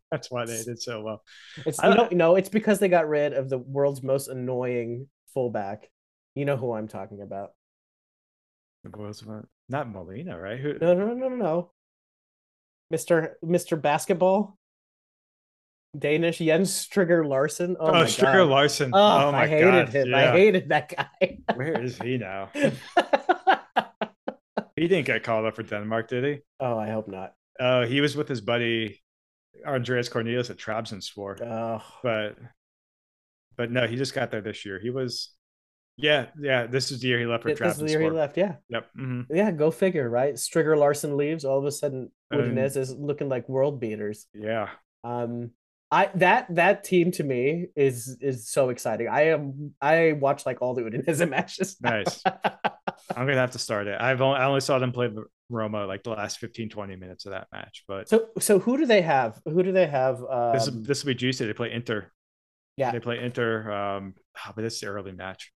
[0.10, 1.22] That's why they did so well.
[1.66, 5.89] It's you know, no, it's because they got rid of the world's most annoying fullback.
[6.34, 7.52] You know who I'm talking about.
[8.86, 9.24] The world's
[9.68, 10.60] not Molina, right?
[10.60, 10.78] Who...
[10.80, 11.72] No, no, no, no, no.
[12.93, 13.32] Mr.
[13.43, 13.82] Mr.
[13.82, 14.58] Basketball.
[15.98, 17.76] Danish Jens Stryger Larsen.
[17.80, 18.50] Oh, oh Stryger God.
[18.50, 18.91] Larsen.
[18.93, 19.89] Oh, oh my I hated God.
[19.89, 20.10] him.
[20.10, 20.18] Yeah.
[20.18, 21.39] I hated that guy.
[21.56, 22.50] Where is he now?
[24.76, 26.39] he didn't get called up for Denmark, did he?
[26.60, 27.34] Oh, I hope not.
[27.60, 29.02] Oh, uh, he was with his buddy
[29.66, 31.41] Andreas Cornelius at Trabzonspor.
[31.41, 31.82] Oh.
[32.04, 32.36] But
[33.58, 34.80] but no, he just got there this year.
[34.80, 35.32] He was
[35.98, 36.68] yeah, yeah.
[36.68, 37.60] This is the year he left for Trabzonspor.
[37.60, 38.38] This is the year he left.
[38.38, 38.56] Yeah.
[38.70, 38.89] Yep.
[38.98, 39.36] Mm-hmm.
[39.36, 39.52] Yeah.
[39.52, 40.34] Go figure, right?
[40.34, 41.46] Stryger Larsen leaves.
[41.46, 44.28] All of a sudden, Udinese is looking like world beaters.
[44.34, 44.70] Yeah.
[45.04, 45.52] Um,
[45.92, 49.08] I that that team to me is is so exciting.
[49.08, 51.78] I am I watch like all the Udinese matches.
[51.80, 52.24] Nice.
[52.26, 54.00] I'm gonna have to start it.
[54.02, 55.10] I've only I only saw them play
[55.50, 57.84] Roma like the last 15, 20 minutes of that match.
[57.88, 59.40] But so so who do they have?
[59.46, 60.24] Who do they have?
[60.24, 61.46] Um, this this will be juicy.
[61.46, 62.12] They play Inter.
[62.78, 63.72] Yeah, they play Inter.
[63.72, 65.54] Um, oh, but it's the early match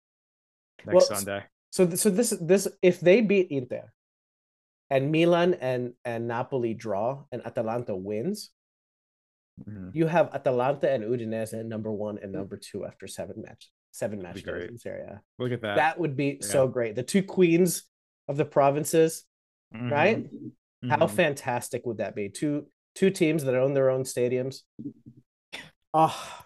[0.86, 1.44] next well, Sunday.
[1.72, 3.92] So so this this if they beat Inter,
[4.90, 8.52] and Milan and and Napoli draw and Atalanta wins,
[9.68, 9.90] Mm-hmm.
[9.94, 14.44] You have Atalanta and Udinese number one and number two after seven match seven match
[14.44, 15.10] in Serie.
[15.38, 15.76] Look at that.
[15.76, 16.48] That would be yeah.
[16.48, 16.96] so great.
[16.96, 17.84] The two queens
[18.28, 19.26] of the provinces,
[19.76, 19.92] mm-hmm.
[19.92, 20.24] right?
[20.24, 20.90] Mm-hmm.
[20.90, 22.30] How fantastic would that be?
[22.30, 24.62] Two two teams that own their own stadiums.
[25.94, 26.44] Oh,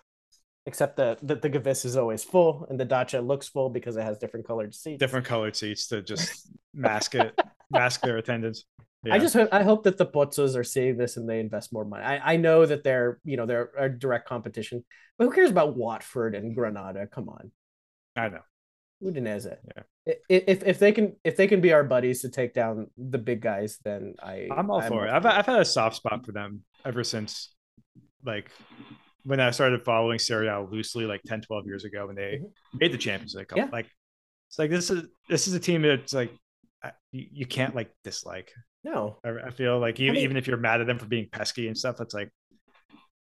[0.65, 4.03] except the the, the Gewiss is always full and the Dacia looks full because it
[4.03, 4.99] has different colored seats.
[4.99, 7.37] Different colored seats to just mask it,
[7.69, 8.65] mask their attendance.
[9.03, 9.15] Yeah.
[9.15, 11.83] I just hope, I hope that the Pozzos are seeing this and they invest more
[11.83, 12.03] money.
[12.03, 14.85] I, I know that they're you know they're a direct competition,
[15.17, 17.07] but who cares about Watford and Granada?
[17.07, 17.51] Come on.
[18.15, 18.39] I know.
[19.03, 19.57] Udinese.
[19.75, 20.13] Yeah.
[20.29, 23.41] If if they can if they can be our buddies to take down the big
[23.41, 25.11] guys, then I I'm all I'm for it.
[25.11, 27.53] I've I've had a soft spot for them ever since
[28.25, 28.51] like
[29.25, 32.77] when I started following Serie A loosely like 10, 12 years ago when they mm-hmm.
[32.77, 33.51] made the Champions League.
[33.55, 33.69] Yeah.
[33.71, 33.89] Like
[34.49, 36.31] it's like this is this is a team that's like
[37.11, 38.51] you, you can't like dislike.
[38.83, 41.05] No, I, I feel like even, I mean, even if you're mad at them for
[41.05, 42.29] being pesky and stuff, it's like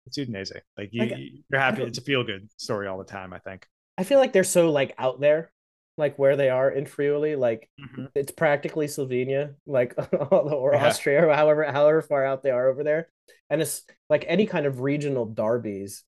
[0.05, 0.51] it's Udinese.
[0.77, 1.17] Like you, like,
[1.49, 1.83] you're happy.
[1.83, 3.33] It's a feel good story all the time.
[3.33, 3.67] I think.
[3.97, 5.51] I feel like they're so like out there,
[5.97, 7.35] like where they are in Friuli.
[7.35, 8.05] Like mm-hmm.
[8.15, 9.95] it's practically Slovenia, like
[10.31, 10.87] or yeah.
[10.87, 13.09] Austria, or however however far out they are over there.
[13.49, 16.03] And it's like any kind of regional derbies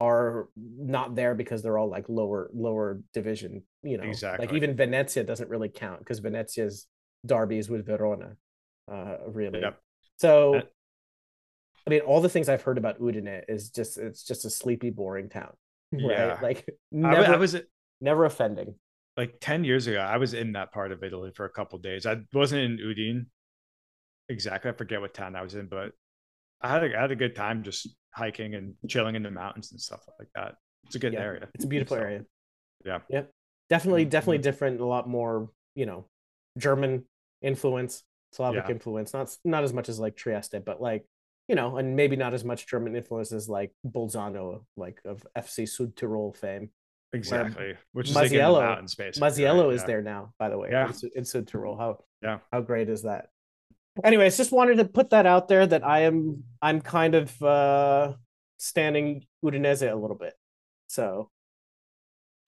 [0.00, 3.62] are not there because they're all like lower lower division.
[3.82, 4.46] You know, exactly.
[4.46, 6.86] Like even Venezia doesn't really count because Venezia's
[7.26, 8.36] derbies with Verona
[8.90, 9.62] uh, really.
[10.18, 10.62] So,
[11.86, 14.90] I mean, all the things I've heard about Udine is just it's just a sleepy,
[14.90, 15.52] boring town,
[15.92, 16.02] right?
[16.02, 16.38] Yeah.
[16.40, 17.56] Like never, I, I was
[18.00, 18.74] never offending.
[19.16, 22.06] Like ten years ago, I was in that part of Italy for a couple days.
[22.06, 23.26] I wasn't in Udine
[24.28, 24.70] exactly.
[24.70, 25.92] I forget what town I was in, but
[26.60, 29.72] I had a, I had a good time just hiking and chilling in the mountains
[29.72, 30.54] and stuff like that.
[30.86, 31.48] It's a good yeah, area.
[31.54, 32.22] It's a beautiful so, area.
[32.84, 32.98] Yeah.
[33.08, 33.30] Yep.
[33.70, 34.42] Definitely, definitely mm-hmm.
[34.42, 34.80] different.
[34.80, 36.06] A lot more, you know,
[36.58, 37.04] German
[37.40, 38.02] influence.
[38.32, 38.72] Slavic yeah.
[38.72, 41.06] influence, not not as much as like Trieste, but like
[41.48, 45.64] you know, and maybe not as much German influence as like Bolzano, like of FC
[45.64, 46.70] Südtirol fame.
[47.12, 49.18] Exactly, which is Masiello, like mountain space.
[49.18, 49.74] Masiello right?
[49.74, 49.86] is yeah.
[49.86, 50.70] there now, by the way.
[50.70, 51.78] Yeah, in, in Südtirol.
[51.78, 53.28] How yeah, how great is that?
[54.02, 58.14] Anyways, just wanted to put that out there that I am I'm kind of uh
[58.58, 60.34] standing Udinese a little bit.
[60.88, 61.30] So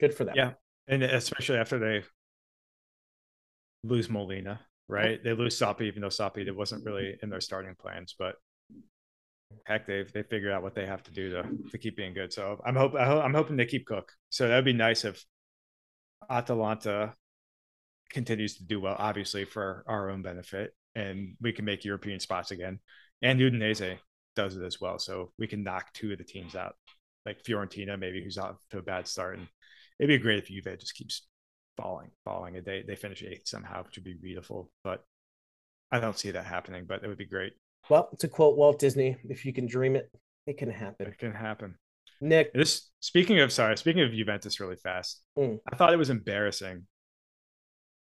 [0.00, 0.34] good for them.
[0.36, 0.52] Yeah.
[0.86, 2.04] And especially after they
[3.82, 5.22] lose Molina right?
[5.22, 8.36] They lose Soppy, even though Soppy it wasn't really in their starting plans, but
[9.66, 12.32] heck, they've they figured out what they have to do to to keep being good.
[12.32, 14.12] So I'm hope I'm hoping they keep Cook.
[14.30, 15.24] So that'd be nice if
[16.28, 17.14] Atalanta
[18.10, 22.50] continues to do well, obviously for our own benefit, and we can make European spots
[22.50, 22.78] again.
[23.22, 23.98] And Udinese
[24.36, 26.74] does it as well, so we can knock two of the teams out,
[27.24, 29.48] like Fiorentina, maybe who's off to a bad start, and
[29.98, 31.26] it'd be great if Juve just keeps
[31.76, 32.60] falling, falling.
[32.64, 34.70] They they finish eighth somehow, which would be beautiful.
[34.82, 35.04] But
[35.90, 36.84] I don't see that happening.
[36.88, 37.54] But it would be great.
[37.88, 40.10] Well, to quote Walt Disney, if you can dream it,
[40.46, 41.06] it can happen.
[41.06, 41.76] It can happen.
[42.20, 45.22] Nick, This speaking of sorry, speaking of Juventus really fast.
[45.38, 45.58] Mm.
[45.70, 46.86] I thought it was embarrassing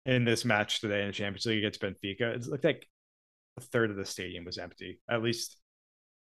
[0.06, 2.34] in this match today in the Champions League against Benfica.
[2.34, 2.86] It looked like
[3.56, 5.56] a third of the stadium was empty, at least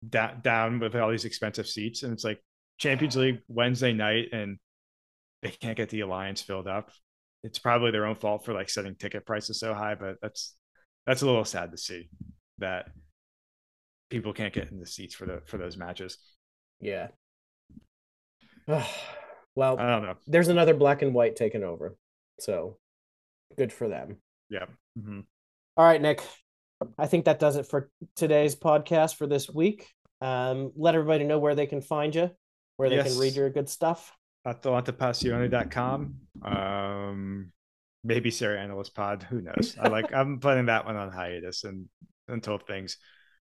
[0.07, 2.03] da- down with all these expensive seats.
[2.03, 2.41] And it's like
[2.77, 4.57] Champions League Wednesday night, and
[5.41, 6.91] they can't get the Allianz filled up.
[7.48, 10.56] It's probably their own fault for like setting ticket prices so high, but that's
[11.06, 12.10] that's a little sad to see
[12.60, 12.90] that
[14.10, 16.18] people can't get in the seats for the for those matches.
[16.82, 17.07] yeah.
[18.68, 20.15] well, I don't know.
[20.28, 21.95] there's another black and white taken over.
[22.40, 22.78] So
[23.57, 24.18] good for them.
[24.49, 24.65] Yeah.
[24.99, 25.24] Mhm.
[25.78, 26.22] All right, Nick.
[26.98, 29.88] I think that does it for today's podcast for this week.
[30.22, 32.30] Um, let everybody know where they can find you,
[32.76, 34.11] where they can read your good stuff.
[34.45, 36.15] at AtalantaPassione.com.
[36.43, 37.51] Um,
[38.03, 39.23] maybe Serie A Analyst Pod.
[39.23, 39.76] Who knows?
[39.80, 40.14] I like.
[40.14, 41.88] I'm putting that one on hiatus and
[42.27, 42.97] until things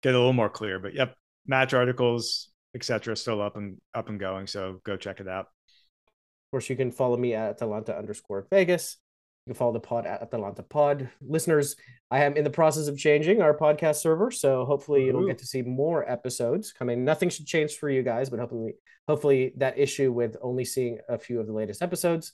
[0.01, 0.79] get a little more clear.
[0.79, 4.47] But yep, match articles, etc., still up and up and going.
[4.47, 5.45] So go check it out.
[5.45, 8.97] Of course, you can follow me at Atalanta underscore Vegas.
[9.45, 11.09] You can follow the pod at Atalanta Pod.
[11.19, 11.75] Listeners,
[12.11, 15.47] I am in the process of changing our podcast server, so hopefully you'll get to
[15.47, 17.03] see more episodes coming.
[17.03, 18.75] Nothing should change for you guys, but hopefully,
[19.07, 22.33] hopefully that issue with only seeing a few of the latest episodes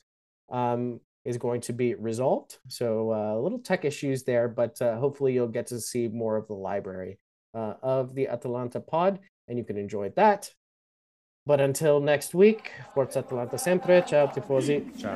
[0.50, 2.58] um, is going to be resolved.
[2.68, 6.48] So uh, little tech issues there, but uh, hopefully you'll get to see more of
[6.48, 7.20] the library
[7.54, 10.54] uh, of the Atalanta Pod, and you can enjoy that.
[11.46, 14.04] But until next week, Forza Atalanta sempre.
[14.06, 14.84] Ciao, tifosi.
[15.00, 15.16] Shout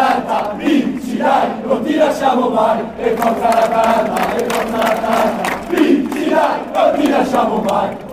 [0.00, 5.58] tarata, pi, tirai, non ti lasciamo mai, e forza la tarata, e forza la tarata,
[5.68, 8.09] pi, tirai, non ti lasciamo mai.